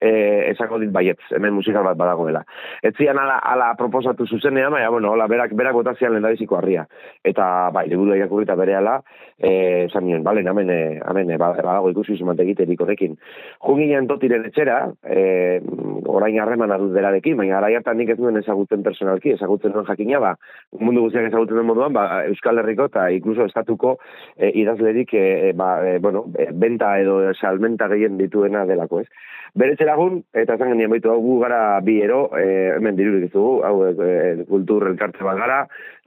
[0.00, 2.42] e, esako dit baietz, hemen musikal bat badagoela.
[2.82, 6.86] Ez zian ala, ala proposatu zuzenean, baina, bueno, hola, berak, berak bota zian lehendabiziko harria.
[7.24, 8.98] Eta, bai, liburu irakurri eta bere ala,
[9.38, 10.70] e, esan nien, bale, hemen,
[11.00, 13.16] hemen, e, badago ikusi zumat egiterik horrekin.
[13.64, 15.60] Jungian totiren etxera, e,
[16.06, 20.20] orain harreman adut berarekin, baina gara hartan nik ez nuen ezagutzen personalki, ezagutzen nuen jakina,
[20.22, 20.34] ba,
[20.80, 23.96] mundu guztiak ezagutzen den moduan, ba, Euskal Herriko eta inkluso estatuko
[24.36, 29.08] e, idazlerik, e, ba, e, bueno, benta edo salmenta gehien dituena delako, ez?
[29.56, 33.32] Beretze lagun, eta esan genien baitu, hau gu gara bi ero, e, hemen dirurik ez
[33.32, 35.62] dugu, hau e, kultur elkarte bat gara,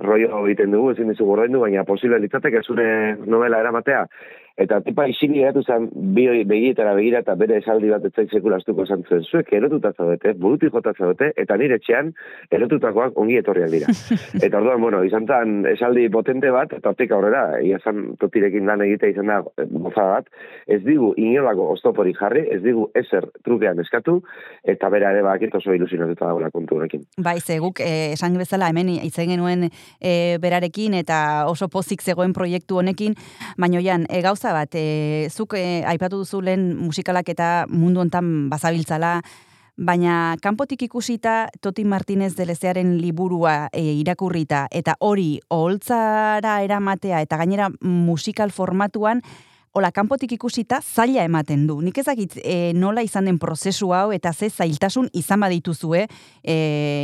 [0.05, 2.85] rollo egiten dugu, ezin dizu gordaindu, baina posible litzateke zure
[3.25, 4.03] novela eramatea,
[4.59, 9.05] Eta tipa isini geratu zen bi begietara begira eta bere esaldi bat etzai sekulastuko esan
[9.07, 9.23] zuen.
[9.23, 12.11] Zuek erotuta zaudete, burutik jota zaudete, eta nire etxean
[12.51, 13.93] erotutakoak ongi etorriak dira.
[14.45, 18.83] eta orduan, bueno, izan zen esaldi potente bat, eta hortik aurrera, ia zan totirekin lan
[18.83, 20.27] egite izan da eh, gozada bat,
[20.67, 24.17] ez digu inolako oztoporik jarri, ez digu ezer trukean eskatu,
[24.75, 27.07] eta bera ere bakit oso ilusionatuta dagoela kontu honekin.
[27.23, 32.35] Bai, ze guk eh, esan bezala hemen egin genuen eh, berarekin eta oso pozik zegoen
[32.35, 33.15] proiektu honekin,
[33.57, 38.49] baina jan, e, gauza bat, e, zuk eh, aipatu duzu lehen musikalak eta mundu hontan
[38.49, 39.19] bazabiltzala,
[39.79, 47.39] baina kanpotik ikusita Toti Martinez de Lezearen liburua e, irakurrita eta hori oholtzara eramatea eta
[47.39, 49.23] gainera musikal formatuan
[49.77, 51.75] Ola, kanpotik ikusita zaila ematen du.
[51.85, 56.07] Nik ezakit e, nola izan den prozesu hau eta ze zailtasun izan badituzue,
[56.41, 56.55] e,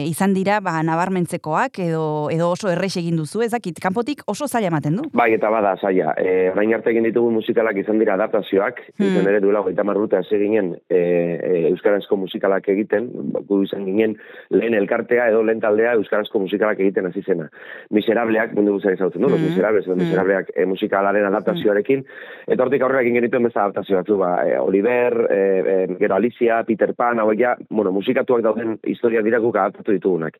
[0.09, 4.97] izan dira ba, nabarmentzekoak edo, edo oso errex egin duzu, ezakit, kanpotik oso zaila ematen
[4.97, 5.05] du.
[5.13, 6.16] Bai, eta bada, zaila.
[6.18, 9.11] E, orain arte egin ditugu musikalak izan dira adaptazioak, Hmm.
[9.11, 13.11] izan ere duela goita marruta hasi ginen e, e, Euskarazko musikalak egiten,
[13.45, 14.18] gu izan ginen
[14.49, 17.49] lehen elkartea edo lehen taldea Euskarazko musikalak egiten hasi zena.
[17.91, 19.49] Miserableak, mundu guztiak ezautzen du, los Hmm.
[19.51, 20.01] miserables, edo Hmm.
[20.01, 22.05] miserableak e, musikalaren adaptazioarekin,
[22.56, 25.39] Eta hortik aurrera egin genituen beza adaptazio batzu, ba, e, Oliver, e,
[25.72, 30.38] e, gero Alicia, Peter Pan, hauek ja, bueno, musikatuak dauden historia dira guk adaptatu ditugunak.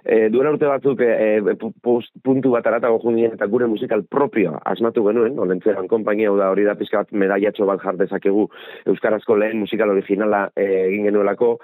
[0.00, 1.42] E, duela urte batzuk e,
[1.84, 6.48] post- puntu bat aratago jundien eta gure musikal propioa asmatu genuen, olentzeran konpainia hau da
[6.54, 8.48] hori da pizka bat medaiatxo bat jar dezakegu
[8.88, 11.58] Euskarazko lehen musikal originala egin genuelako,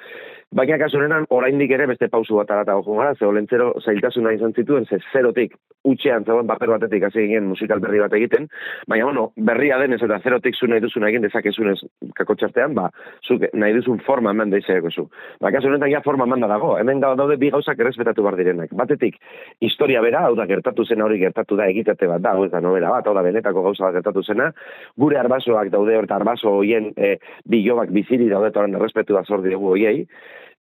[0.54, 4.52] Baina kasu honetan, oraindik ere beste pausu bat aratago joan gara, ze olentzero zailtasuna izan
[4.54, 5.56] zituen, ze zerotik
[5.90, 8.46] utxean zegoen paper batetik hasi ginen musikal berri bat egiten,
[8.86, 11.80] baina bueno, berria denez eta zerotik zu nahi duzuna egin dezakezunez
[12.20, 12.84] kakotxartean, ba,
[13.26, 15.08] zuk nahi duzun forma eman deizeko zu.
[15.42, 18.38] Ba, kasu honetan ja forma eman da dago, hemen da daude bi gauzak errespetatu behar
[18.38, 18.70] direnak.
[18.78, 19.18] Batetik,
[19.58, 22.94] historia bera, hau da gertatu zena hori gertatu da egitate bat da, hau da novela
[22.94, 24.52] bat, hau da benetako gauza bat gertatu zena,
[24.96, 27.16] gure arbasoak daude eta arbaso hoien e,
[27.50, 30.06] bilobak biziri daude eta horren errespetu bat zor diogu hoiei,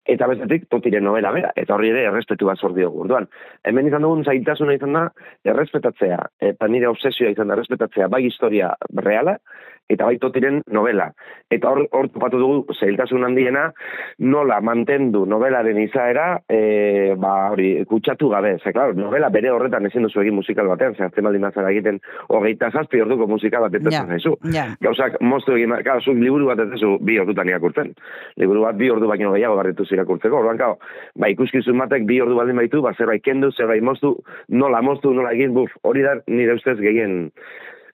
[0.06, 3.04] eta bestetik totiren novela bera, eta horri ere errespetu bat zor diogu.
[3.06, 3.28] Orduan,
[3.64, 5.04] hemen izan dugun zaitasuna izan da,
[5.48, 6.20] errespetatzea,
[6.52, 9.38] eta nire obsesioa izan da errespetatzea bai historia reala,
[9.90, 11.10] eta bai totiren novela.
[11.52, 13.66] Eta hor, hor topatu dugu zailtasun handiena,
[14.24, 18.56] nola mantendu novelaren izaera, e, ba, hori, kutsatu gabe.
[18.64, 22.00] Ze, claro, novela bere horretan ezin duzu egin musikal batean, ze azten baldin bazara egiten
[22.30, 24.38] hogeita zazpi orduko musikal bat etetzen zaizu.
[24.56, 24.70] ja.
[24.84, 27.94] Gauzak moztu egin, claro, liburu bat duzu bi ordutan irakurtzen.
[28.40, 30.40] Liburu bat bi ordu baino gehiago garritu irakurtzeko.
[30.42, 30.80] Orduan, claro,
[31.20, 34.16] ba, ikuskizun batek bi ordu baldin baitu, ba, zerbait kendu, zerbait moztu,
[34.50, 37.30] nola moztu, nola egin, buf, hori da nire ustez gehien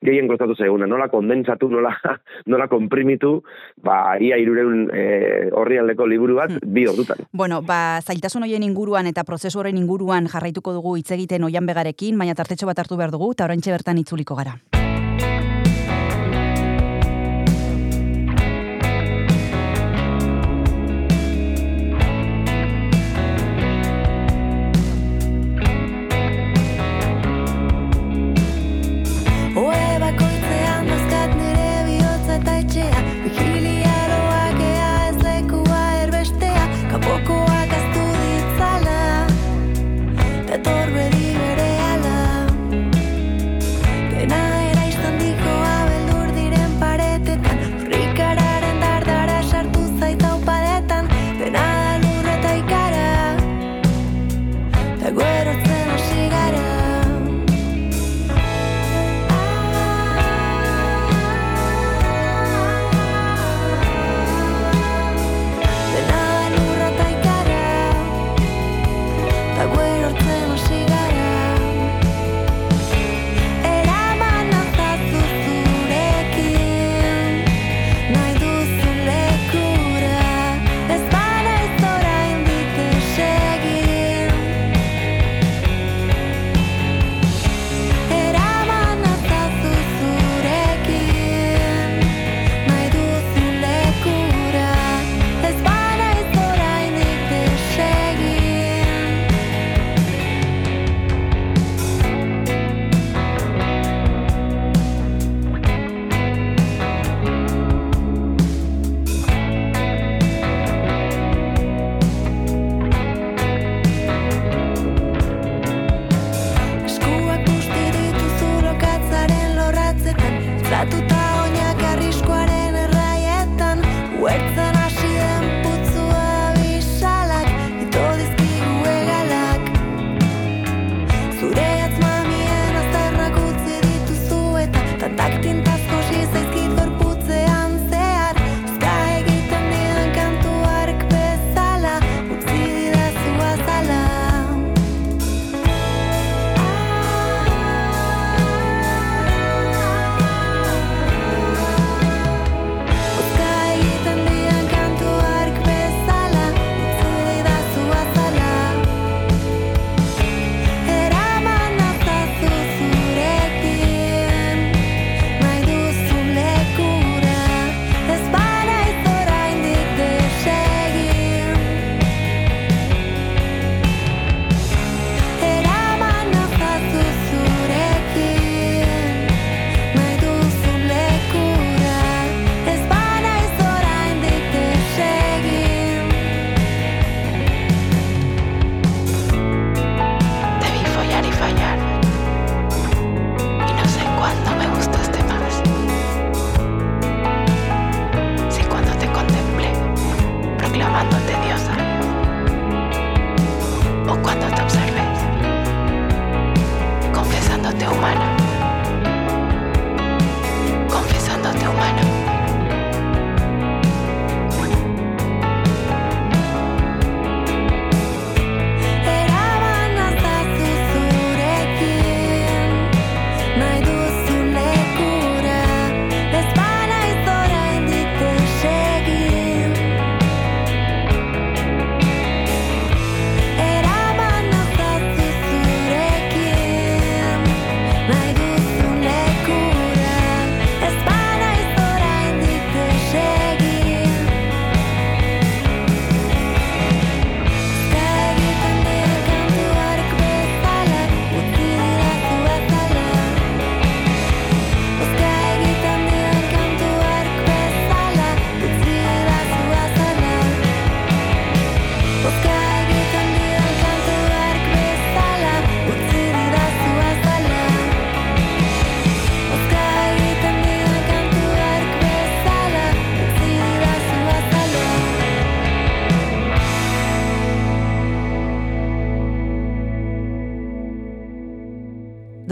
[0.05, 1.91] gehien kostatu zaiguna, nola kondentsatu, nola,
[2.51, 3.41] nola komprimitu,
[3.83, 5.03] ba, ia irureun e,
[5.51, 7.27] horri aldeko liburu bat, bi ordutan.
[7.33, 12.17] Bueno, ba, zailtasun horien inguruan eta prozesu horren inguruan jarraituko dugu hitz egiten oian begarekin,
[12.19, 14.55] baina tartetxo bat hartu behar dugu, eta oraintxe bertan itzuliko gara.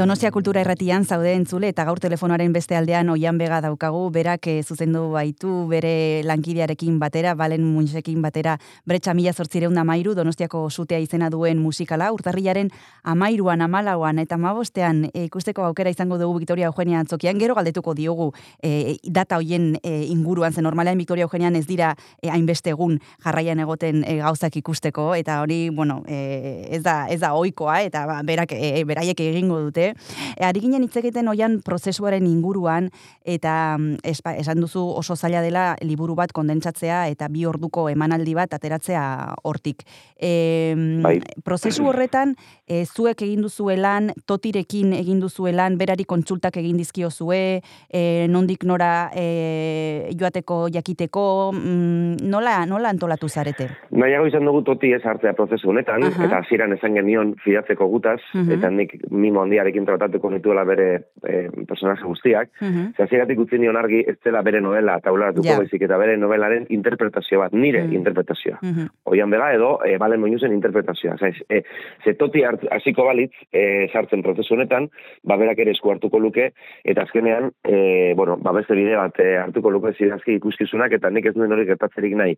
[0.08, 4.62] Donostia Kultura Erratian zaude entzule eta gaur telefonoaren beste aldean oian bega daukagu, berak eh,
[4.64, 8.54] zuzendu baitu bere lankidearekin batera, balen munsekin batera,
[8.88, 12.70] bretxa mila zortzireun amairu, Donostiako sutea izena duen musikala, urtarrilaren
[13.04, 18.30] amairuan, amalauan eta mabostean e, ikusteko aukera izango dugu Victoria Eugenia antzokian, gero galdetuko diogu
[18.64, 21.92] e, data hoien e, inguruan, zen normalean Victoria Eugenian ez dira
[22.22, 22.96] e, hainbeste egun
[23.28, 28.08] jarraian egoten e, gauzak ikusteko, eta hori, bueno, e, ez da, ez da oikoa, eta
[28.08, 29.97] ba, berak, e, beraiek egingo dute.
[30.38, 32.90] E, ari ginen hitz egiten oian prozesuaren inguruan,
[33.26, 38.34] eta mm, espa, esan duzu oso zaila dela liburu bat kondentsatzea eta bi orduko emanaldi
[38.38, 39.04] bat ateratzea
[39.44, 39.84] hortik.
[40.20, 41.20] E, Bai.
[41.44, 42.36] prozesu horretan,
[42.68, 50.12] e, zuek egin duzuelan, totirekin egin duzuelan, berari kontsultak egin dizkiozue, e, nondik nora e,
[50.20, 53.70] joateko jakiteko, mm, nola, nola antolatu zarete?
[53.92, 56.26] Nahiago izan dugu toti ez hartzea prozesu honetan, Aha.
[56.28, 58.52] eta hasieran esan genion fidatzeko gutaz, Mhm.
[58.58, 60.88] eta nik mimo handiarekin tratatuko nituela bere
[61.24, 62.94] e, personaje guztiak, Mhm.
[62.98, 65.58] Ze hasieratik utzi nion argi ez dela bere novela taularatuko Ja.
[65.58, 67.94] baizik eta bere novelaren interpretazio bat, nire Mhm.
[67.94, 68.60] interpretazioa.
[68.62, 68.88] Mhm.
[69.06, 71.16] Oian bega edo e, balen moinuzen interpretazioa.
[71.16, 71.64] Osa, e,
[72.04, 74.90] ze toti hasiko balitz e, sartzen prozesu honetan,
[75.24, 76.52] ba berak ere esku hartuko luke,
[76.84, 81.26] eta azkenean, e, bueno, ba beste bide bat e, hartuko luke zidazki ikuskizunak, eta nik
[81.26, 82.38] ez nuen hori gertatzerik nahi.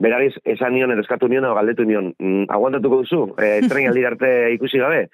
[0.00, 4.78] Berariz, esan nion, eskatu nion, galdetu nion, mm, aguantatuko duzu, e, tren aldi arte ikusi
[4.78, 5.08] gabe?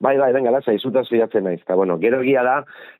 [0.00, 1.58] Bai, bai, venga, latza, izutaz fidatzen naiz.
[1.60, 2.54] Eta, bueno, gero egia da,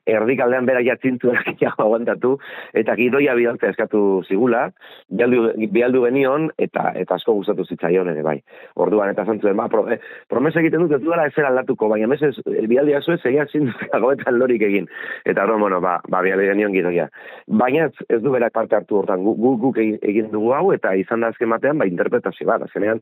[0.05, 1.31] erdikaldean bera jatzintu
[1.71, 2.35] aguantatu,
[2.77, 4.67] eta gidoia bidaltzea eskatu zigula,
[5.09, 5.39] bialdu,
[5.73, 8.35] bialdu genion, eta eta asko gustatu zitzaion ere, bai.
[8.85, 9.97] Orduan, eta zantzuen, ba, pro, eh,
[10.29, 14.61] promesa egiten dut, ez duela ezer aldatuko, baina mesez, eh, bialdia zuen, zeia zindukagoetan lorik
[14.69, 14.85] egin.
[15.25, 17.09] Eta, orduan, bueno, ba, ba bialdu genion gidoia.
[17.47, 21.25] Baina ez, du berak parte hartu hortan, gu, gu, guk egin- dugu hau, eta izan
[21.25, 23.01] da azken batean, ba, interpretazio bat, azkenean,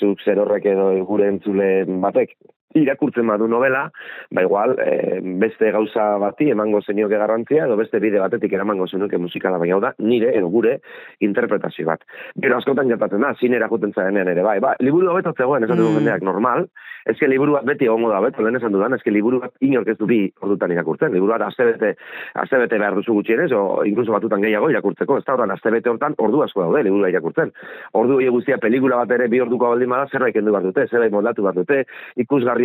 [0.00, 2.34] zuk zer horrek edo gure entzule batek
[2.76, 3.90] irakurtzen badu novela,
[4.30, 9.18] ba igual, e, beste gauza bati emango zenioke garrantzia, edo beste bide batetik eramango zenuke
[9.18, 10.80] musikala, baina hau da, nire, edo gure,
[11.20, 12.04] interpretazio bat.
[12.42, 15.90] Gero askotan gertatzen da, zinera juten zarenean ere, bai, ba, liburu hobeto zegoen, esan dugu
[15.90, 15.98] Mm.
[16.00, 16.68] jendeak, normal,
[17.06, 19.96] ezke liburu bat beti egongo da, beto, lehen esan dudan, ezke liburu bat inork ez
[19.98, 21.94] du bi ordutan irakurtzen, liburu bat astebete,
[22.42, 26.42] astebete behar duzu gutxienez, o inkluso batutan gehiago irakurtzeko, ez da horren, astebete hortan ordu
[26.42, 27.52] asko daude, liburua irakurtzen.
[27.94, 31.14] Ordu hori guztia pelikula bat ere bi orduko baldin bada, zerbait kendu behar dute, zerbait
[31.14, 31.84] moldatu behar dute,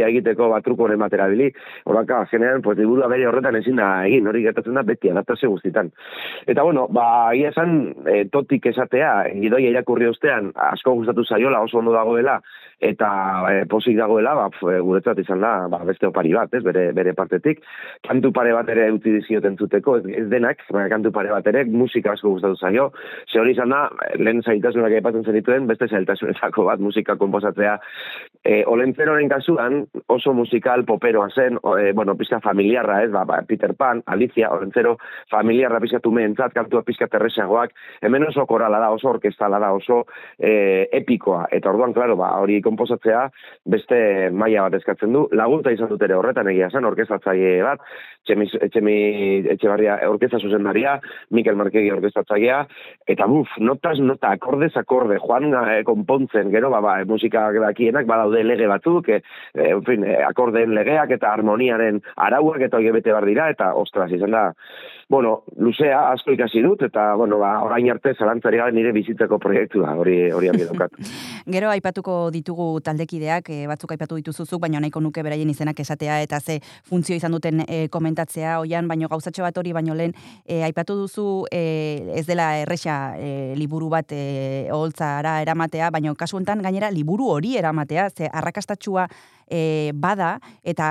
[0.01, 1.51] ikusgarria egiteko batrukoren batera bili,
[1.85, 5.91] horaka, azkenean, pues, liburua bere horretan ezin da egin, hori gertatzen da beti adaptazio guztitan.
[6.47, 11.79] Eta bueno, ba, egia esan, e, totik esatea, gidoia irakurri ostean, asko gustatu zaiola, oso
[11.79, 12.41] ondo dagoela,
[12.81, 13.09] eta
[13.51, 14.49] e, posik dagoela, ba,
[14.81, 17.61] guretzat izan da, ba, beste opari bat, ez, bere, bere partetik.
[18.07, 21.63] Kantu pare bat ere utzi dizioten zuteko, ez, ez denak, baina kantu pare bat ere,
[21.69, 22.89] musika asko gustatu zaio.
[23.29, 23.83] Ze hori izan da,
[24.17, 27.77] lehen zaitasunak aipatzen zenituen, beste zaitasunetako bat musika komposatzea.
[28.41, 33.73] E, Olentzeroren kasuan, oso musikal poperoa zen, e, bueno, pizka familiarra, ez, ba, ba, Peter
[33.75, 34.97] Pan, Alicia, Olentzero,
[35.29, 40.05] familiarra pizka tumeentzat, kantua pizka terresagoak, hemen oso korala da, oso orkestala da, oso
[40.39, 43.27] e, epikoa, eta orduan, klaro, ba, hori komposatzea
[43.65, 47.83] beste maila bat eskatzen du, laguntza izan dut ere horretan egia zen, orkestatzaile bat,
[48.27, 48.95] Txemi, Txemi
[49.55, 50.97] Etxebarria orkesta zuzendaria,
[51.33, 52.59] Mikel Markegi orkestatzailea,
[53.09, 58.43] eta buf, notas, nota, akordez, akorde, joan eh, konpontzen, gero, ba, ba, musika dakienak, badaude
[58.45, 59.21] lege batzuk, eh,
[59.55, 63.73] eh, en fin, eh, akordeen legeak eta harmoniaren arauak eta hori bete bar dira, eta
[63.79, 64.45] ostras, izan da,
[65.11, 69.91] bueno, luzea, asko ikasi dut, eta, bueno, ba, orain arte zalantzari gabe nire bizitzeko proiektua,
[69.99, 70.95] hori, hori argi daukat.
[71.55, 76.39] Gero aipatuko ditugu taldekideak, e, batzuk aipatu dituzuzuk, baina nahiko nuke beraien izenak esatea eta
[76.39, 80.95] ze funtzio izan duten e, komentatzea oian, baino gauzatxo bat hori baino lehen e, aipatu
[81.01, 81.61] duzu e,
[82.15, 87.57] ez dela erresa e, liburu bat e, oholtzara eramatea, baino kasu honetan gainera liburu hori
[87.59, 89.09] eramatea, ze arrakastatxua
[89.51, 90.87] e, bada eta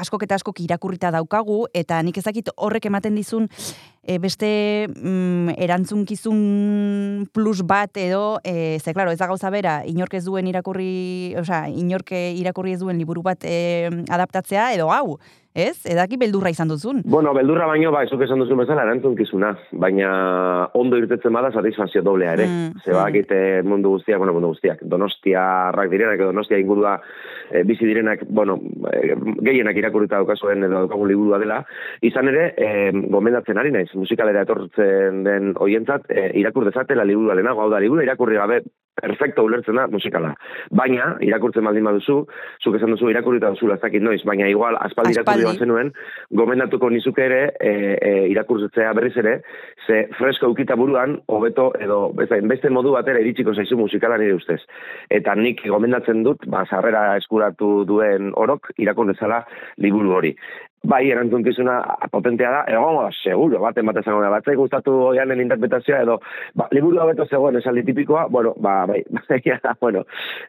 [0.00, 3.48] askok eta askok irakurrita daukagu eta nik ezakit horrek ematen dizun
[4.02, 10.14] e, beste mm, erantzunkizun plus bat edo e, ze claro, ez da gauza bera inork
[10.14, 15.18] ez duen irakurri, osea, inork irakurri ez duen liburu bat e, adaptatzea edo hau,
[15.58, 15.76] ez?
[15.90, 17.02] Edaki beldurra izan duzun.
[17.04, 19.52] Bueno, beldurra baino, ba, esok esan duzun bezala, erantzunkizuna,
[19.84, 20.10] baina
[20.78, 22.46] ondo irtetzen bada satisfazio doblea ere.
[22.46, 26.98] Mm, Ze bakite mundu guztiak, bueno, mundu guztiak, donostiarrak direnak, donostia ingurua
[27.50, 28.58] e, bizi direnak, bueno,
[28.92, 31.62] e, gehienak irakurrita daukazuen edo daukagun liburua dela,
[32.02, 37.64] izan ere, e, gomendatzen ari naiz, musikalera etortzen den hoientzat, e, irakur dezatela liburua lehenago,
[37.64, 38.62] hau da, liburua irakurri gabe,
[39.00, 40.34] perfecto ulertzen da musikala.
[40.70, 42.18] Baina, irakurtzen baldin baduzu,
[42.62, 45.58] zuk esan duzu irakurrita duzu ez dakit noiz, baina igual aspaldi irakurri Aspaldi.
[45.58, 45.92] bazenuen,
[46.40, 49.34] gomendatuko nizuke ere e, e, irakurtzetzea berriz ere,
[49.86, 54.60] ze fresko ukita buruan, hobeto edo bezain beste modu batera iritsiko zaizu musikala nire ustez.
[55.10, 59.44] Eta nik gomendatzen dut, ba, sarrera eskuratu duen orok irakur dezala
[59.78, 60.34] liburu hori.
[60.84, 61.78] Bai, erantzunkizuna
[62.10, 66.18] potentea da, egongo da, seguro, baten bat esango da, batzai gustatu oianen interpretazioa, edo,
[66.54, 70.04] ba, liburu beto zegoen esaldi tipikoa, bueno, ba, bai, baina, bueno,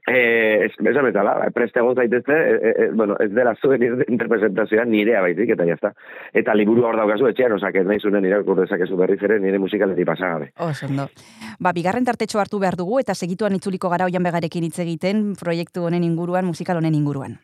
[0.07, 3.84] eh, es- esan bezala, ba, preste egon zaitezte, e, e, bueno, ez dela zuen
[4.15, 5.93] interpretazioa nirea baizik, eta jazta.
[6.34, 10.07] Eta liburu hor daukazu etxean, osak, ez nahi zunen irakur dezakezu berriz ere nire musikaletik
[10.07, 10.51] pasagabe.
[10.59, 11.09] Oso ondo.
[11.59, 15.84] Ba, bigarren tartetxo hartu behar dugu eta segituan itzuliko gara oian begarekin hitz egiten proiektu
[15.89, 17.39] honen inguruan, musikal honen inguruan.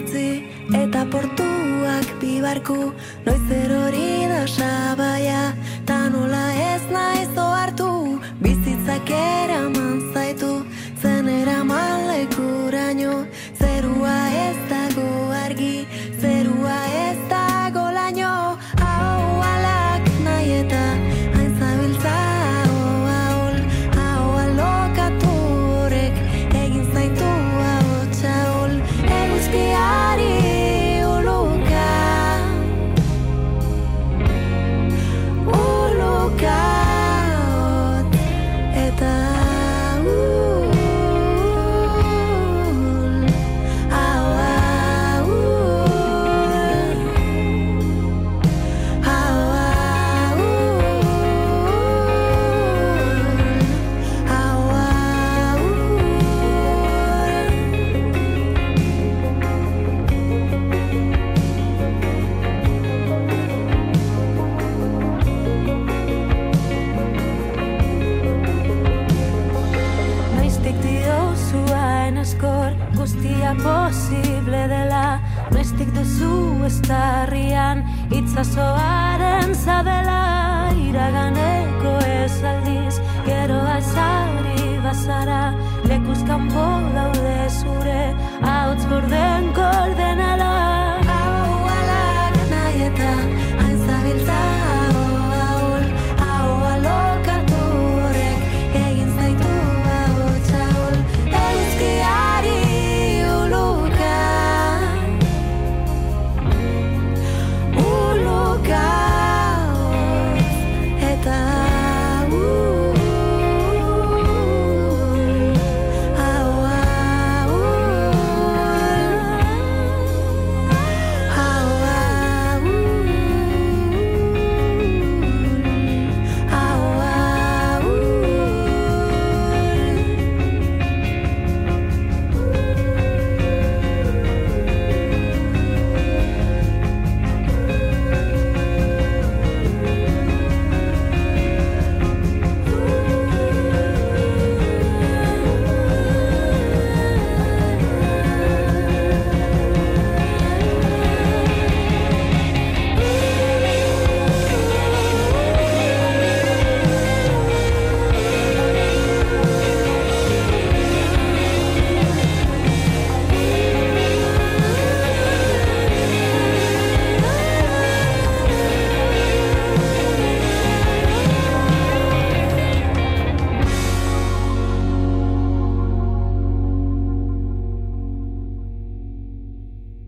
[0.00, 0.42] Emezortzi
[0.74, 2.92] eta portuak bibarku.
[3.24, 5.54] Noiz erori da sabaia
[5.86, 7.49] ta nola ez naiz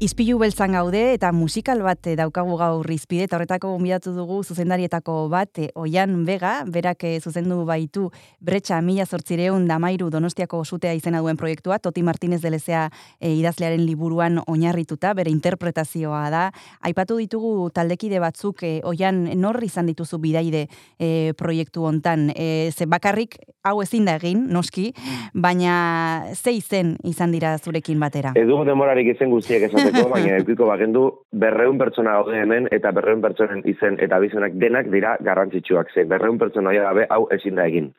[0.02, 5.28] Izpilu beltzan gaude eta musikal bat eh, daukagu gaur izpide eta horretako gonbidatu dugu zuzendarietako
[5.30, 8.08] bat eh, Oian Vega, berak eh, zuzendu baitu
[8.42, 12.88] bretxa mila zortzireun damairu donostiako sutea izena duen proiektua, Toti Martinez de Lezea
[13.20, 16.42] eh, idazlearen liburuan oinarrituta, bere interpretazioa da.
[16.82, 20.66] Aipatu ditugu taldekide batzuk eh, Oian nor izan dituzu bidaide
[20.98, 22.30] eh, proiektu hontan.
[22.34, 24.90] Eh, ze bakarrik hau ezin da egin, noski,
[25.34, 28.32] baina ze izen izan dira zurekin batera?
[28.34, 33.22] Ez dugu demorarik izen guztiek esateko, baina eukiko bagendu berreun pertsona gaude hemen, eta berreun
[33.22, 35.94] pertsonen izen eta bizenak denak dira garrantzitsuak.
[35.94, 37.92] Ze berreun pertsona gabe hau ezin da egin.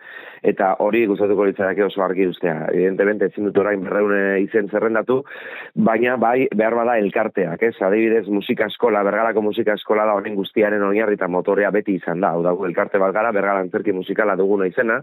[0.44, 2.68] Eta hori gustatuko litzateke oso argi ustea.
[2.74, 5.22] Evidentemente ezin dut orain berreun eh, izen zerrendatu,
[5.74, 7.76] baina bai behar bada elkarteak, ez?
[7.84, 12.34] Adibidez musika eskola, bergarako musika eskola da honen guztiaren oinarri eta motorea beti izan da.
[12.36, 15.00] Hau dago elkarte bat gara, bergara antzerki musikala duguna izena,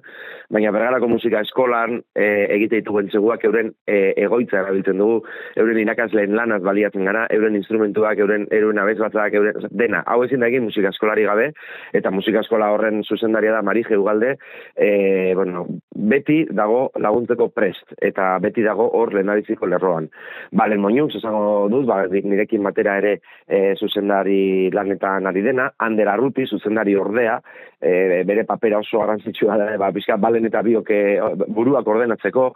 [0.52, 5.22] baina bergarako musika eskolan e, egite ditugu entzeguak euren e, egoitza erabiltzen dugu,
[5.56, 10.02] euren irakasleen lanaz baliatzen gara, euren instrumentuak, euren euren abesbatzak, euren dena.
[10.06, 11.50] Hau ezin da egin musika eskolari gabe
[11.96, 14.36] eta musika eskola horren zuzendaria da Marije Ugalde,
[14.76, 15.66] e, bueno,
[16.00, 20.08] beti dago laguntzeko prest, eta beti dago hor lehenabiziko lerroan.
[20.56, 26.46] Balen Moñux, esango dut, ba, nirekin batera ere e, zuzendari lanetan ari dena, Ander Arruti,
[26.46, 27.38] zuzendari ordea,
[27.80, 31.00] e, bere papera oso garrantzitsua da, ba, pixka, balen eta biok e,
[31.48, 32.50] buruak ordenatzeko,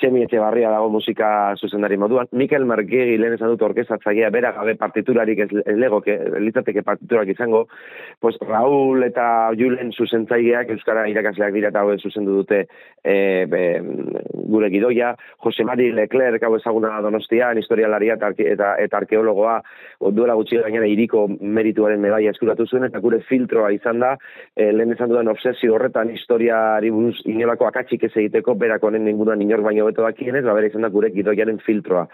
[0.00, 4.76] txemi etxe barria dago musika zuzendari moduan, Mikel Margegi lehen esan dut orkestratzailea, bera gabe
[4.80, 6.02] partiturarik ez, ez lego,
[6.40, 7.66] litzateke partiturak izango,
[8.20, 12.64] pues Raúl eta Julen zuzentzaileak Euskara irakasleak dira eta hauek zuzendu dute
[13.04, 13.62] e, be,
[14.50, 15.14] gure gidoia,
[15.44, 19.60] Jose Mari Leclerc hau ezaguna donostian, historialaria eta, arke- eta, eta arkeologoa
[20.16, 24.14] duela gutxi gainera iriko merituaren medaia eskuratu zuen, eta gure filtroa izan da,
[24.56, 29.42] e, lehen esan dudan obsesio horretan historiari buruz inolako akatsik ez egiteko, berak honen inguruan
[29.42, 32.06] inor baino beto dakienez, ba, bera izan da gure gidoiaren filtroa.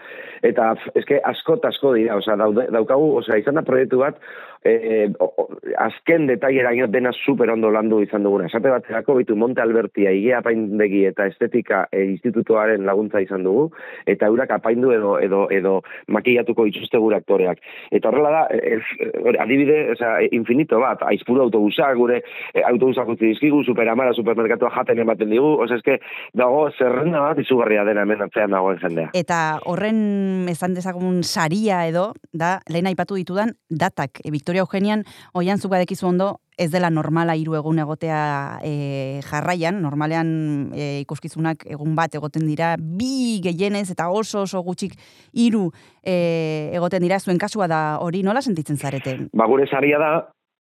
[0.45, 4.19] Eta eske asko asko dira, osea, daukagu, osea, izan da proiektu bat,
[4.63, 5.47] e, o,
[5.77, 8.47] azken detaileraino dena super ondo landu izan duguna.
[8.49, 13.69] Esate baterako bitu Monte Albertia, Igea apaindegi eta estetika e, institutoaren laguntza izan dugu,
[14.05, 15.73] eta eurak apaindu edo edo edo
[16.13, 17.61] makillatuko dituzte gure aktoreak.
[17.91, 18.81] Eta horrela da, ez,
[19.23, 22.21] hori, adibide, osea, infinito bat, aizpuru autobusak, gure
[22.53, 25.99] e, autobusak utzi dizkigu, superamara, supermerkatua jaten ematen digu, osea, eske
[26.37, 29.11] dago zerrenda bat izugarria dena hemen atzean dagoen jendea.
[29.17, 34.21] Eta horren esan dezagun saria edo, da, lehen aipatu ditudan datak.
[34.23, 35.03] E, Victoria Eugenian,
[35.35, 36.27] oian zuk badekizu ondo,
[36.57, 38.19] ez dela normala hiru egun egotea
[38.63, 40.29] e, jarraian, normalean
[40.71, 44.95] e, ikuskizunak egun bat egoten dira, bi gehienez eta oso oso gutxik
[45.35, 45.65] hiru
[45.99, 49.17] e, egoten dira, zuen kasua da hori nola sentitzen zarete?
[49.35, 50.11] Ba, gure saria da,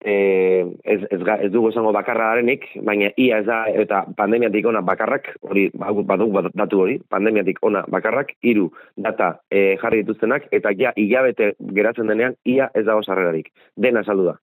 [0.07, 0.15] e,
[0.85, 5.33] ez, ez, ez dugu esango bakarra garenik, baina ia ez da, eta pandemiatik ona bakarrak,
[5.43, 10.73] hori, ba- badugu bat- datu hori, pandemiatik ona bakarrak, hiru data e, jarri dituztenak, eta
[10.79, 13.51] ja, hilabete geratzen denean, ia ez dago sarrerarik.
[13.77, 14.37] Dena saldu da.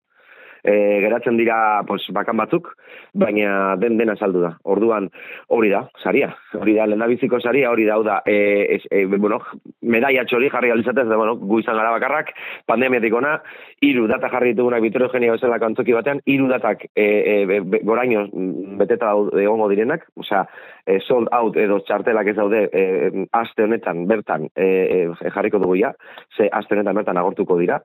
[0.63, 2.69] E, geratzen dira pues, bakan batzuk,
[3.13, 4.53] baina den dena saldu da.
[4.63, 5.09] Orduan,
[5.51, 6.31] hori da, saria.
[6.59, 9.41] Hori da, lehendabiziko saria, hori da, da, e, e, bueno,
[9.81, 12.31] medaia txori jarri alizatez, da, bueno, gu izan gara bakarrak,
[12.69, 13.37] pandemiatik ona,
[13.83, 18.77] hiru data jarri ditugunak Vitorio Eugenia bezala antzoki batean, hiru datak e, e, goraino mm,
[18.79, 20.45] beteta dau- egongo direnak, osea,
[20.85, 25.59] e, sold out edo txartelak ez daude e, e, aste honetan bertan e, e, jarriko
[25.63, 25.93] dugu ja,
[26.37, 27.81] ze aste honetan bertan agortuko dira,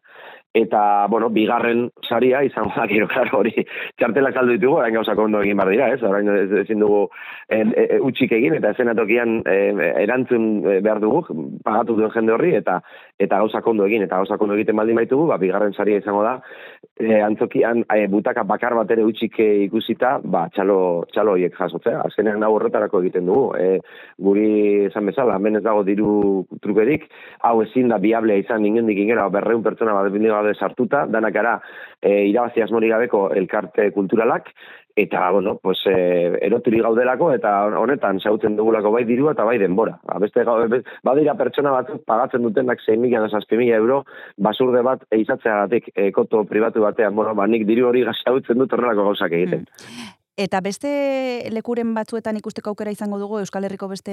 [0.54, 3.52] eta, bueno, bigarren saria izango da, gero, claro, hori
[4.00, 6.00] txartelak saldu ditugu, orain gauzak ondo egin bar dira, ez?
[6.02, 7.04] Orain ez, ezin dugu
[7.48, 9.58] e, e, utxik egin, eta esenatokian e,
[10.04, 11.24] erantzun e, behar dugu,
[11.64, 12.80] pagatu duen jende horri, eta
[13.18, 16.38] eta gauzak ondo egin, eta gauzak ondo egiten baldin baitugu, ba, bigarren saria izango da,
[16.98, 20.78] e, antzokian e, butaka bakar bat ere utxik e, ikusita, ba, txalo,
[21.12, 22.02] txalo horiek jasotzea.
[22.08, 23.52] Azkenean hau horretarako egiten dugu.
[23.58, 23.78] E,
[24.22, 24.48] guri
[24.88, 27.08] esan bezala, hemen ez dago diru trukerik,
[27.46, 31.54] hau ezin da biablea izan ingendik ingera, berreun pertsona bat gabe sartuta, danak ara
[32.00, 34.52] e, irabazi asmori gabeko elkarte kulturalak,
[34.98, 39.94] eta, bueno, pues, e, eroturi gaudelako, eta honetan sautzen dugulako bai dirua eta bai denbora.
[40.02, 40.42] Ba, beste,
[41.06, 44.02] badira pertsona batzuk pagatzen dutenak 6 mila da 7 mila euro,
[44.36, 49.12] basurde bat eizatzeagatik e, koto pribatu batean, bueno, ba, nik diru hori gazautzen dut horrelako
[49.12, 49.68] gauzak egiten.
[50.38, 50.88] Eta beste
[51.50, 54.12] lekuren batzuetan ikusteko aukera izango dugu Euskal Herriko beste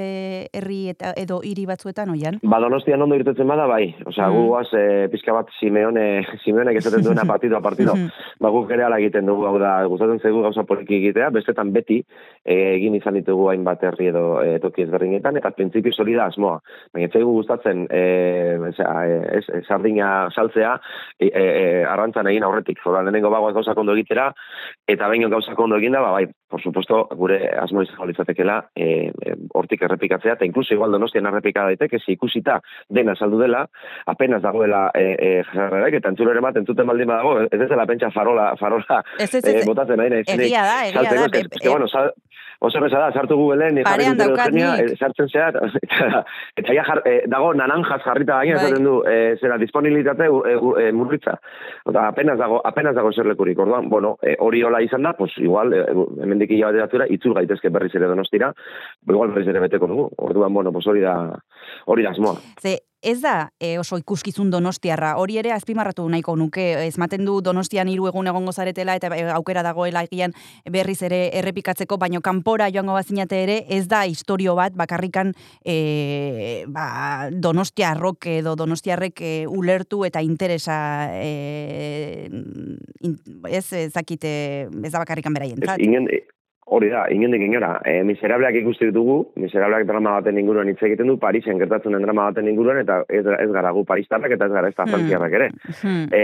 [0.57, 2.39] herri eta edo hiri batzuetan oian?
[2.41, 3.91] Ba, donostian ondo irtetzen bada, bai.
[4.09, 7.93] Osea, gu guaz, e, pizka bat Simeone, Simeonek esaten duena partido a partido.
[8.41, 11.99] ba, guk ere ala egiten dugu, hau da, gustatzen zaigu gauza poliki egitea, bestetan beti
[12.01, 16.57] e, egin izan ditugu hainbat herri edo e, toki ezberdinetan, eta printzipio hori da asmoa.
[16.97, 18.01] Baina zaigu gustatzen, e,
[18.71, 20.73] osea, e, ez, e, sardina saltzea,
[21.19, 21.45] e, e,
[21.85, 22.81] arrantzan egin aurretik.
[22.81, 24.31] Zoran, lehenengo bagoaz gauzak ondo egitera,
[24.89, 29.09] eta baino gauzak ondo egin da, ba, bai, por supuesto, gure asmo izango litzatekeela e,
[29.09, 33.65] e, hortik errepikatzea, eta inkluso igual donostian errepika daiteke, ze ikusita dena saldu dela,
[34.05, 38.11] apenas dagoela e, e, jarrerek, eta entzulere bat entzuten baldin badago, ez ez dela pentsa
[38.11, 40.23] farola, farola Ez, ez, ez, e, botatzen nahi nahi.
[40.27, 42.11] egia da, egia saltzeko, da, eske- be- eske, bueno, sal,
[42.59, 44.05] oso erreza da, sartu Googleen, jarri
[44.85, 46.23] e, sartzen zehar, eta,
[46.57, 48.69] eta ja jar, e, dago naranjas jarrita gaina, Bai.
[48.69, 51.37] esaten du, e, zera, disponibilitate e, e, murritza.
[51.85, 55.37] Oda, apenas dago, apenas dago zer lekurik, orduan, bueno, e, hori hola izan da, pues
[55.37, 55.83] igual, e,
[56.35, 58.51] hemendik hilabete batzura, itzul gaitezke berriz ere donostira,
[59.07, 60.09] igual berriz ere beteko dugu.
[60.27, 61.15] Orduan, bueno, pues hori da,
[61.85, 62.37] hori da asmoa.
[62.61, 67.89] Ze ez da e, oso ikuskizun donostiarra, hori ere azpimarratu nahiko nuke, ezmaten du donostian
[67.91, 70.33] hiru egun egongo zaretela eta e, aukera dagoela egian
[70.71, 75.33] berriz ere errepikatzeko, baino kanpora joango bazinate ere, ez da historio bat bakarrikan
[75.63, 80.79] e, ba, donostiarrok edo donostiarrek e, ulertu eta interesa
[81.13, 82.25] e,
[83.05, 84.33] in, ez ezakite,
[84.65, 86.33] ez da bakarrikan Ez, beraientzat.
[86.65, 87.75] Hori da, inondik inora.
[87.85, 92.23] E, miserableak ikusti ditugu, miserableak drama baten inguruan hitz egiten du, Parisen gertatzen den drama
[92.31, 94.93] baten inguruan, eta ez, ez gara gu paristarrak eta ez gara ez da Hmm.
[94.95, 95.49] frantziarrak ere.
[95.81, 96.07] Hmm.
[96.09, 96.23] E,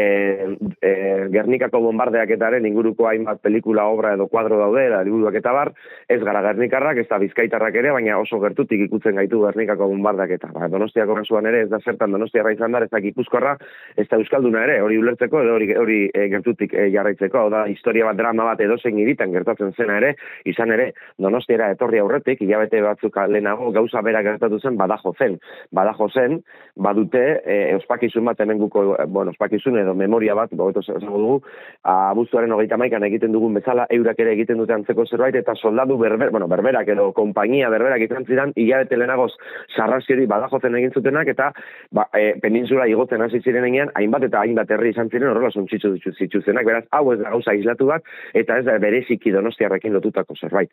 [0.82, 0.94] e,
[1.36, 5.74] Gernikako bombardeaketaren inguruko hainbat pelikula, obra edo kuadro daude, eta liburuak eta bar,
[6.10, 10.50] ez gara Gernikarrak, ez da bizkaitarrak ere, baina oso gertutik ikutzen gaitu Gernikako bombardeaketa.
[10.58, 13.58] Ba, donostiako kasuan ere, ez da zertan donostiarra izan da, ez da gipuzkorra,
[13.96, 17.68] ez da euskalduna ere, hori ulertzeko, edo hori, hori e, gertutik e, jarraitzeko, hau da,
[17.70, 20.16] historia bat, drama bat edozein iritan gertatzen zena ere,
[20.46, 25.38] izan ere, donostiara etorri aurretik, hilabete batzuk lehenago gauza bera gertatu zen, badajo zen.
[25.72, 26.42] Badajo zen,
[26.76, 31.38] badute, e, ospakizun bat hemen guko, e, bueno, ospakizun edo memoria bat, bogeto esango dugu,
[31.84, 36.32] abuztuaren hogeita maikan egiten dugun bezala, eurak ere egiten dute antzeko zerbait, eta soldadu berber,
[36.32, 39.32] bueno, berberak edo konpainia berberak izan zidan, hilabete lehenagoz
[39.76, 41.52] sarraziori badajozen egin zutenak, eta
[41.92, 45.96] ba, e, peninsula igotzen hasi ziren enean, hainbat eta hainbat herri izan ziren horrela suntzitzu
[46.18, 48.06] zituztenak, beraz, hau ez da gauza aislatu bat,
[48.38, 50.70] eta ez da bereziki donostiarrekin lotutako zerbait.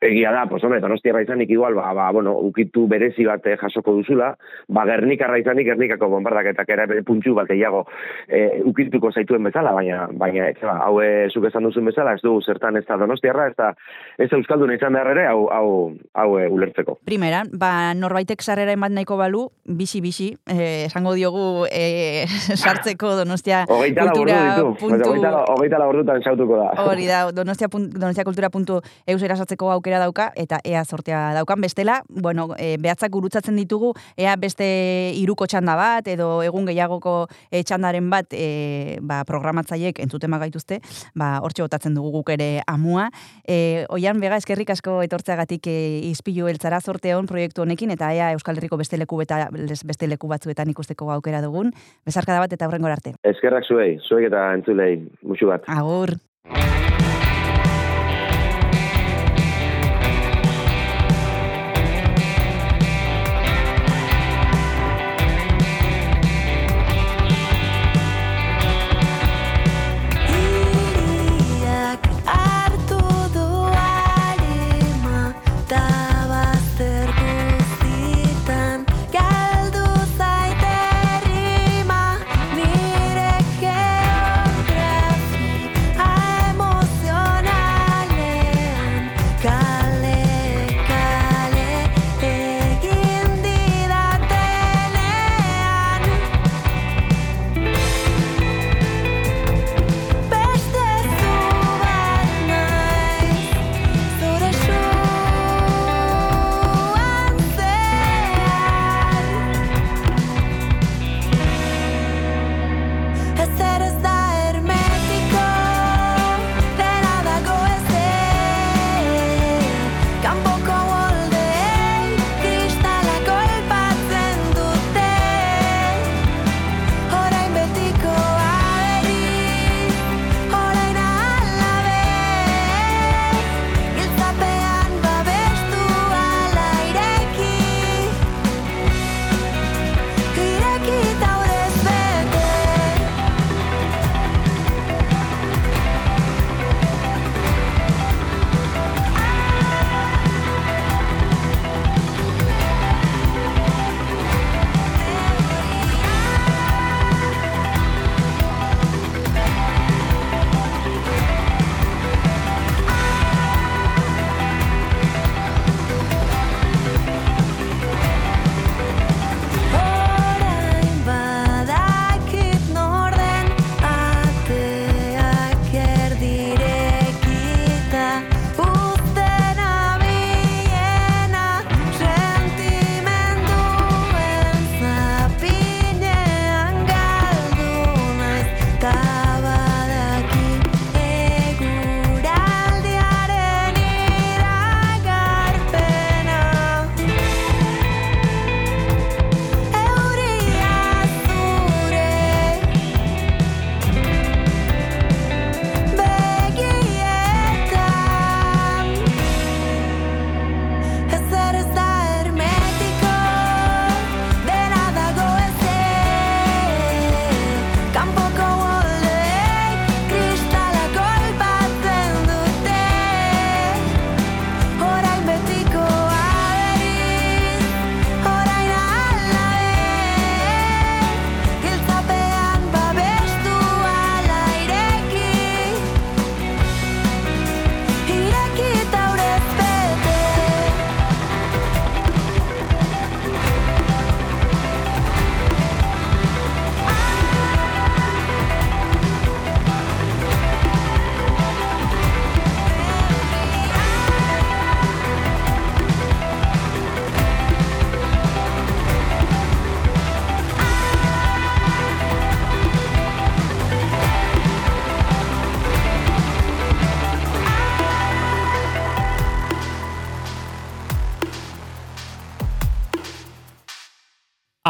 [0.00, 3.92] Egia da, pues hombre, donostiarra izanik igual, ba, ba, bueno, ukitu berezi bat eh, jasoko
[3.92, 4.34] duzula,
[4.68, 7.84] ba, gernikarra izanik gernikako bombardaketak bere puntxu bat gehiago
[8.28, 12.22] e, ukituko zaituen bezala, baina, baina, ez, ba, hau e, zuk esan duzun bezala, ez
[12.22, 13.70] dugu zertan ez da donostiarra, ez da,
[14.18, 15.68] ez da euskalduna izan behar ere, hau, hau,
[16.14, 16.98] hau e, ulertzeko.
[17.04, 22.26] Primera, ba, norbaitek sarrera eman nahiko balu, bisi-bisi, eh, esango diogu eh,
[22.62, 24.40] sartzeko donostia kultura
[24.78, 25.14] puntu...
[25.54, 26.70] hogeita la- ordutan sautuko da.
[26.84, 31.60] Hori da, donostia, donostia kultura puntu eus erasatzeko aukera dauka, eta ea sortea daukan.
[31.60, 34.66] Bestela, bueno, e, behatzak gurutzatzen ditugu, ea beste
[35.16, 37.14] iruko txanda bat, edo egun gehiagoko
[37.50, 40.80] e, txandaren bat, e, ba, programatzaiek entzuten magaituzte,
[41.14, 43.08] ba, hortxe botatzen dugu guk ere amua.
[43.46, 45.78] E, oian, bega, eskerrik asko etortzeagatik e,
[46.10, 50.30] izpilu eltzara zorte hon proiektu honekin, eta ea Euskal Herriko beste leku, beta, beste leku
[50.30, 51.72] batzuetan ikusteko aukera dugun.
[52.06, 53.16] Bezarkada bat eta horrengor arte.
[53.34, 55.68] Eskerrak zuei, zuek eta entzulei, musu bat.
[55.68, 56.16] Agur.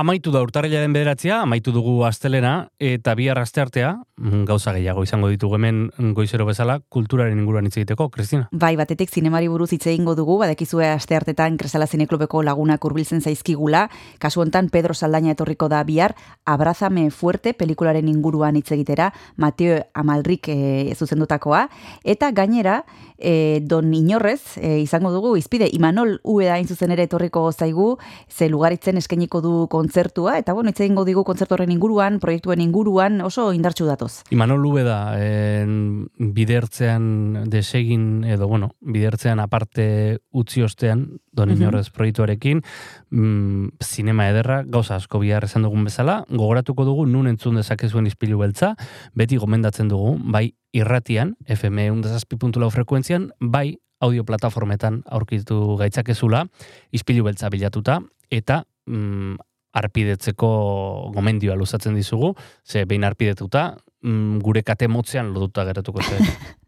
[0.04, 5.56] Amaitu da urtarrilaren bederatzia, amaitu dugu astelena, eta bihar asteartea, mm, gauza gehiago izango ditugu
[5.56, 5.78] hemen
[6.12, 8.50] goizero bezala, kulturaren inguruan hitz egiteko, Kristina.
[8.52, 13.86] Bai, batetik zinemari buruz hitz egingo dugu, badekizue asteartetan Kresala Zineklubeko lagunak hurbiltzen zaizkigula,
[14.20, 16.12] kasu hontan Pedro Saldaña etorriko da bihar,
[16.44, 19.08] Abrazame Fuerte pelikularen inguruan hitz egitera,
[19.38, 21.70] Mateo Amalrik e, zuzendutakoa,
[22.04, 22.82] eta gainera,
[23.24, 27.94] e, Don Inorrez e, izango dugu, izpide, Imanol Ueda hain zuzen ere etorriko zaigu,
[28.28, 33.20] ze lugaritzen eskainiko du kontzertua, eta bueno, hitz egingo digu kontzertu horren inguruan, proiektuen inguruan,
[33.24, 34.22] oso indartsu datoz.
[34.34, 41.56] Imanol Lube da, en, bidertzean desegin, edo, bueno, bidertzean aparte utzi ostean, don Mhm.
[41.60, 42.62] inorrez proiektuarekin,
[43.10, 48.38] mm, zinema ederra, gauza asko bihar esan dugun bezala, gogoratuko dugu nun entzun dezakezuen izpilu
[48.38, 48.74] beltza,
[49.14, 56.46] beti gomendatzen dugu, bai irratian, FM undazazpi.lau frekuentzian, bai audio plataformetan aurkitu gaitzakezula,
[56.92, 58.00] izpilu beltza bilatuta,
[58.30, 59.36] eta mm,
[59.74, 62.34] arpidetzeko gomendioa luzatzen dizugu,
[62.64, 66.18] ze behin arpidetuta, mm, gure kate motzean loduta geratuko zen.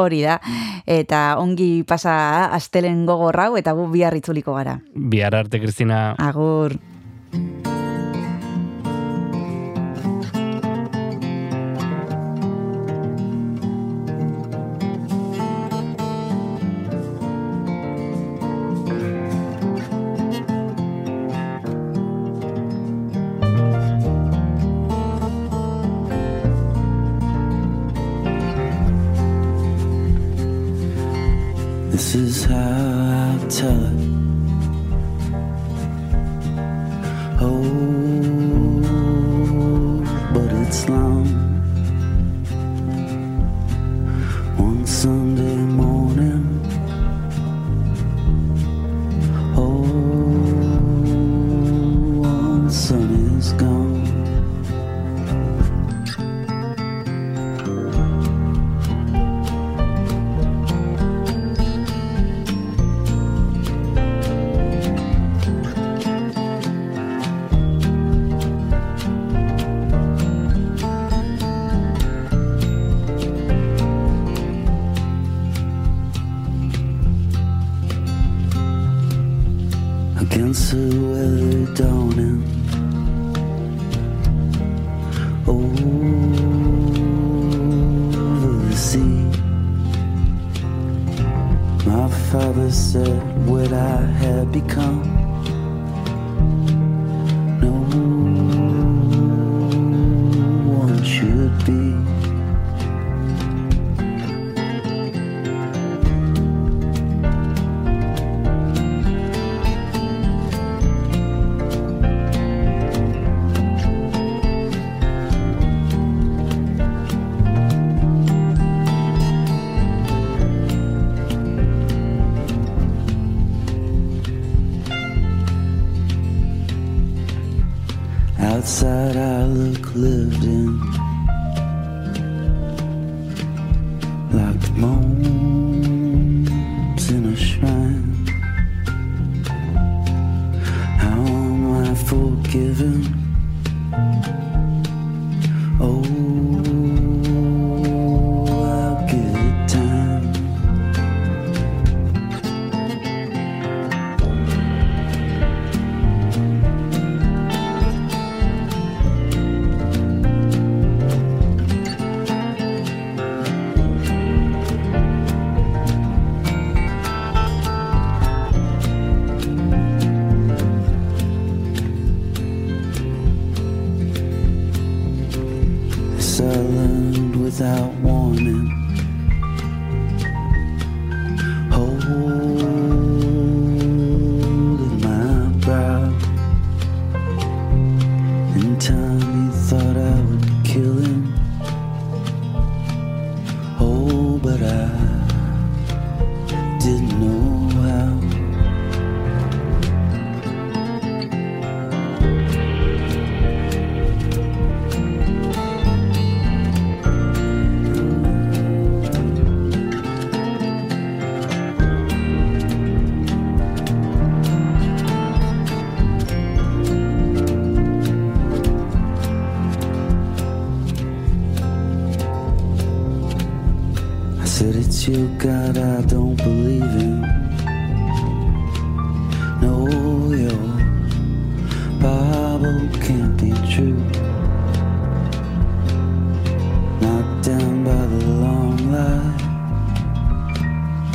[0.00, 0.38] Hori da,
[0.86, 2.12] eta ongi pasa
[2.56, 4.78] astelen gogorrau, eta gu bihar itzuliko gara.
[4.94, 6.14] Bihar arte, Kristina.
[6.18, 6.76] Agur.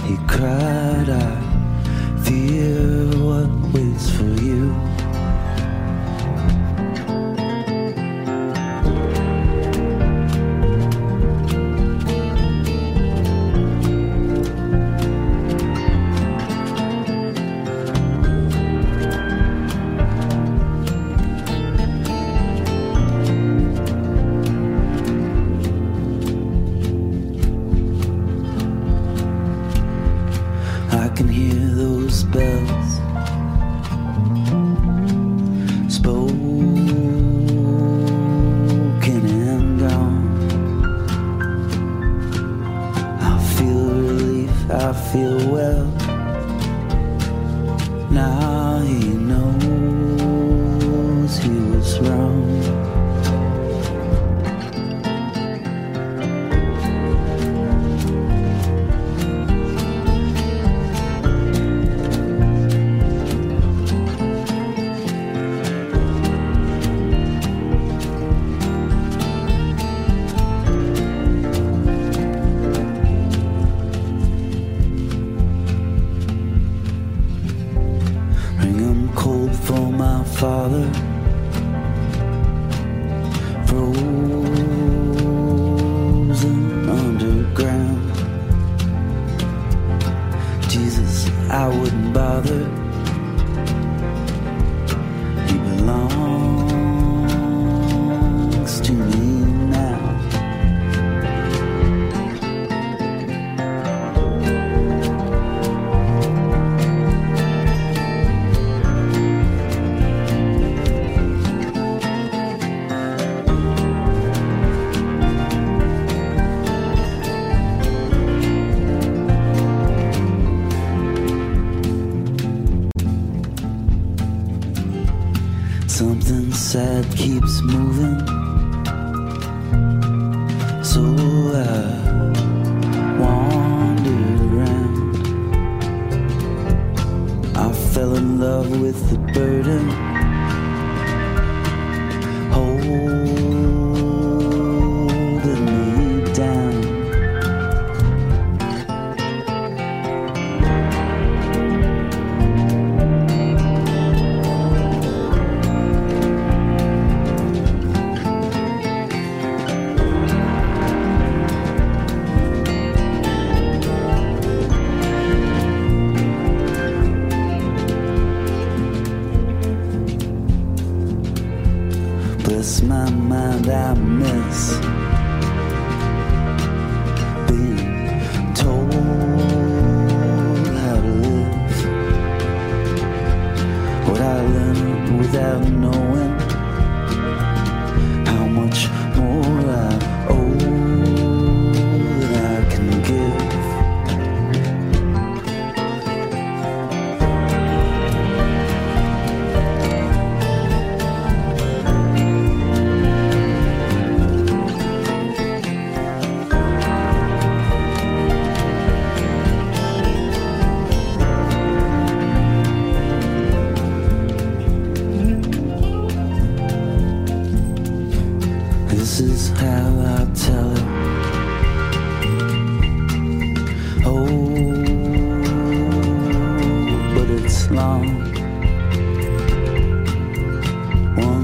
[0.06, 1.44] He cried, I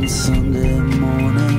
[0.07, 1.50] Sunday morning,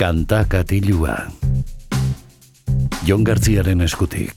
[0.00, 1.12] Kanta katilua.
[3.04, 4.32] Jon Gartziaren eskutik.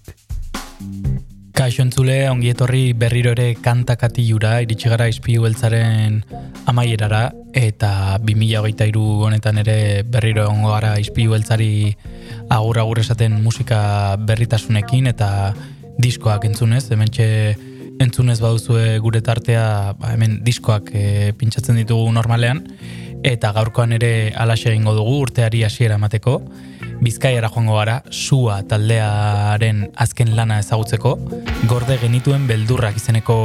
[1.55, 6.17] Kaixo entzule, ongi etorri berriro ere kanta katilura, iritsi gara izpiu beltzaren
[6.67, 11.93] amaierara, eta 2023 honetan ere berriro ongo gara izpiu beltzari
[12.51, 15.29] agur agur esaten musika berritasunekin, eta
[15.95, 17.29] diskoak entzunez, hementxe
[18.03, 22.65] entzunez baduzue gure tartea, ba, hemen diskoak e, pintsatzen ditugu normalean,
[23.23, 26.41] eta gaurkoan ere alaxe egingo dugu urteari hasiera emateko.
[27.03, 31.17] Bizkaiara joango gara, sua taldearen azken lana ezagutzeko,
[31.71, 33.37] gorde genituen beldurrak izeneko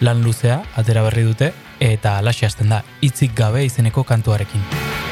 [0.00, 5.11] lan luzea, atera berri dute, eta alaxe hasten da, hitzik gabe izeneko kantuarekin.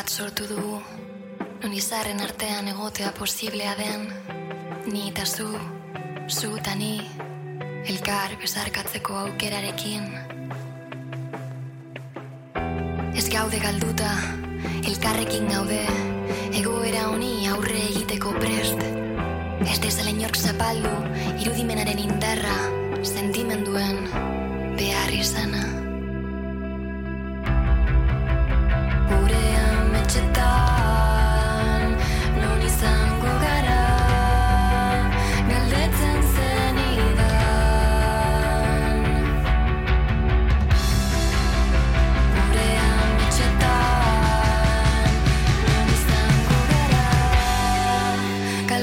[0.00, 0.76] bat sortu dugu.
[1.60, 4.06] Non izarren artean egotea posiblea den.
[4.92, 5.48] Ni eta zu,
[6.28, 6.94] zu eta ni
[7.92, 10.09] Elkar bezarkatzeko aukerarekin.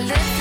[0.06, 0.37] live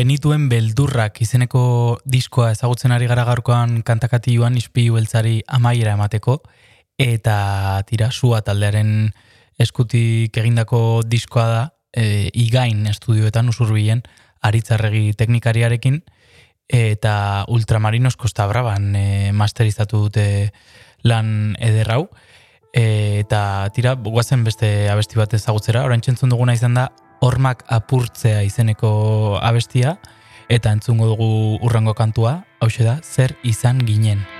[0.00, 1.62] genituen beldurrak izeneko
[2.08, 6.38] diskoa ezagutzen ari gara gaurkoan kantakati joan izpilu beltzari amaiera emateko,
[7.00, 9.10] eta tira sua taldearen
[9.60, 11.60] eskutik egindako diskoa da,
[11.92, 14.02] e, igain estudioetan usurbilen,
[14.46, 16.00] aritzarregi teknikariarekin,
[16.70, 19.06] eta Ultramarinos Costa Braban e,
[19.36, 20.26] masterizatu dute
[21.04, 22.06] lan ederrau,
[22.72, 26.88] e, eta tira, guazen beste abesti bat ezagutzera, orain txentzun duguna izan da,
[27.20, 29.98] Ormak apurtzea izeneko abestia
[30.48, 31.30] eta entzungo dugu
[31.60, 32.44] urrengo kantua.
[32.60, 34.39] Hau da zer izan ginen.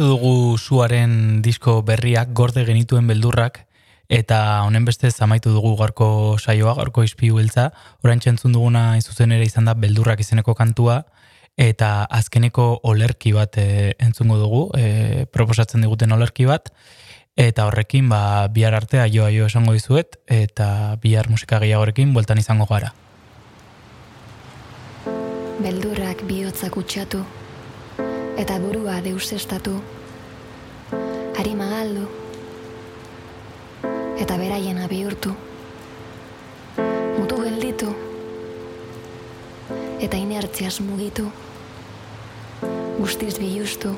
[0.00, 3.66] Amaitu dugu zuaren disko berriak, gorde genituen beldurrak,
[4.08, 7.70] eta honen bestez amaitu dugu gaurko saioa, gaurko izpiu beltza,
[8.02, 11.04] orain entzun duguna izuzen ere izan da beldurrak izeneko kantua,
[11.58, 16.72] eta azkeneko olerki bat e, entzungo dugu, e, proposatzen diguten olerki bat,
[17.36, 22.64] eta horrekin ba, bihar artea joa jo esango dizuet, eta bihar musika gehiagorekin bueltan izango
[22.72, 22.94] gara.
[25.60, 27.20] Beldurrak bihotzak utxatu,
[28.40, 29.74] eta burua deusestatu,
[31.36, 32.06] harima galdu,
[34.16, 35.34] eta beraiena bihurtu.
[37.18, 37.90] Mutu gelditu,
[40.00, 41.26] eta inertziaz mugitu,
[42.96, 43.92] guztiz bilustu,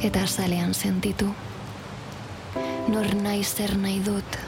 [0.00, 1.28] eta azalean sentitu.
[2.88, 4.40] Nor naiz zer nahi dut,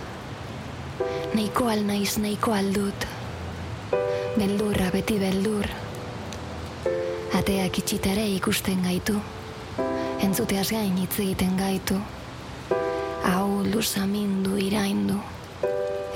[1.36, 3.06] nahiko al naiz nahiko aldut,
[4.40, 5.68] beldurra beti beldur,
[7.38, 9.16] ateak itxitare ikusten gaitu,
[10.24, 11.96] entzuteaz gain hitz egiten gaitu,
[13.24, 15.16] hau luzamindu iraindu,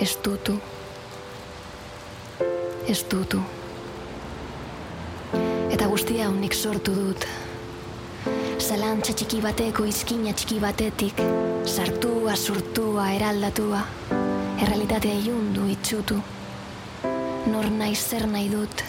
[0.00, 0.58] estutu,
[2.88, 3.40] estutu.
[5.72, 7.26] Eta guztia unik sortu dut,
[8.60, 11.20] zalantza txiki bateko izkina txiki batetik,
[11.68, 13.82] sartua, surtua, eraldatua,
[14.62, 16.20] errealitatea ilundu itxutu,
[17.50, 18.84] nor naiz zer nahi dut,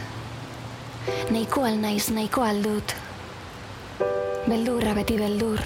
[1.30, 2.94] nahiko al naiz nahiko aldut,
[4.48, 5.62] beldurra beti beldur,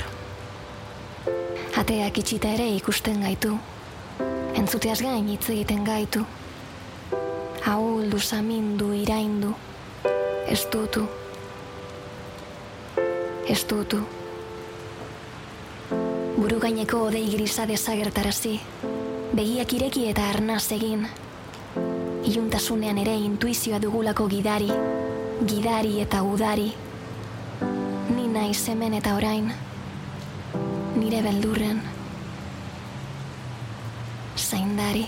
[1.79, 3.53] ateak itxita ere ikusten gaitu,
[4.59, 6.25] entzuteaz gain hitz egiten gaitu,
[7.65, 9.53] ahuldu, samindu, iraindu,
[10.47, 11.05] estutu,
[13.47, 14.01] estutu.
[16.39, 18.57] Buru gaineko odei grisa desagertarazi,
[19.35, 21.07] begiak ireki eta arnaz egin,
[22.27, 24.71] iluntasunean ere intuizioa dugulako gidari,
[25.45, 26.73] gidari eta udari,
[28.15, 29.51] ni naiz hemen eta orain,
[30.99, 31.81] nire beldurren,
[34.35, 35.05] zaindari.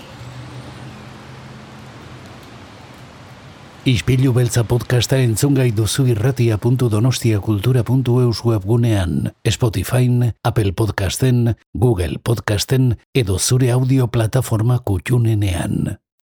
[3.82, 14.08] Ispilu beltza podcasta entzungai duzu irratia.donostiakultura.eus webgunean, Spotify, Apple Podcasten, Google Podcasten edo zure audio
[14.08, 15.98] plataforma kutxunenean.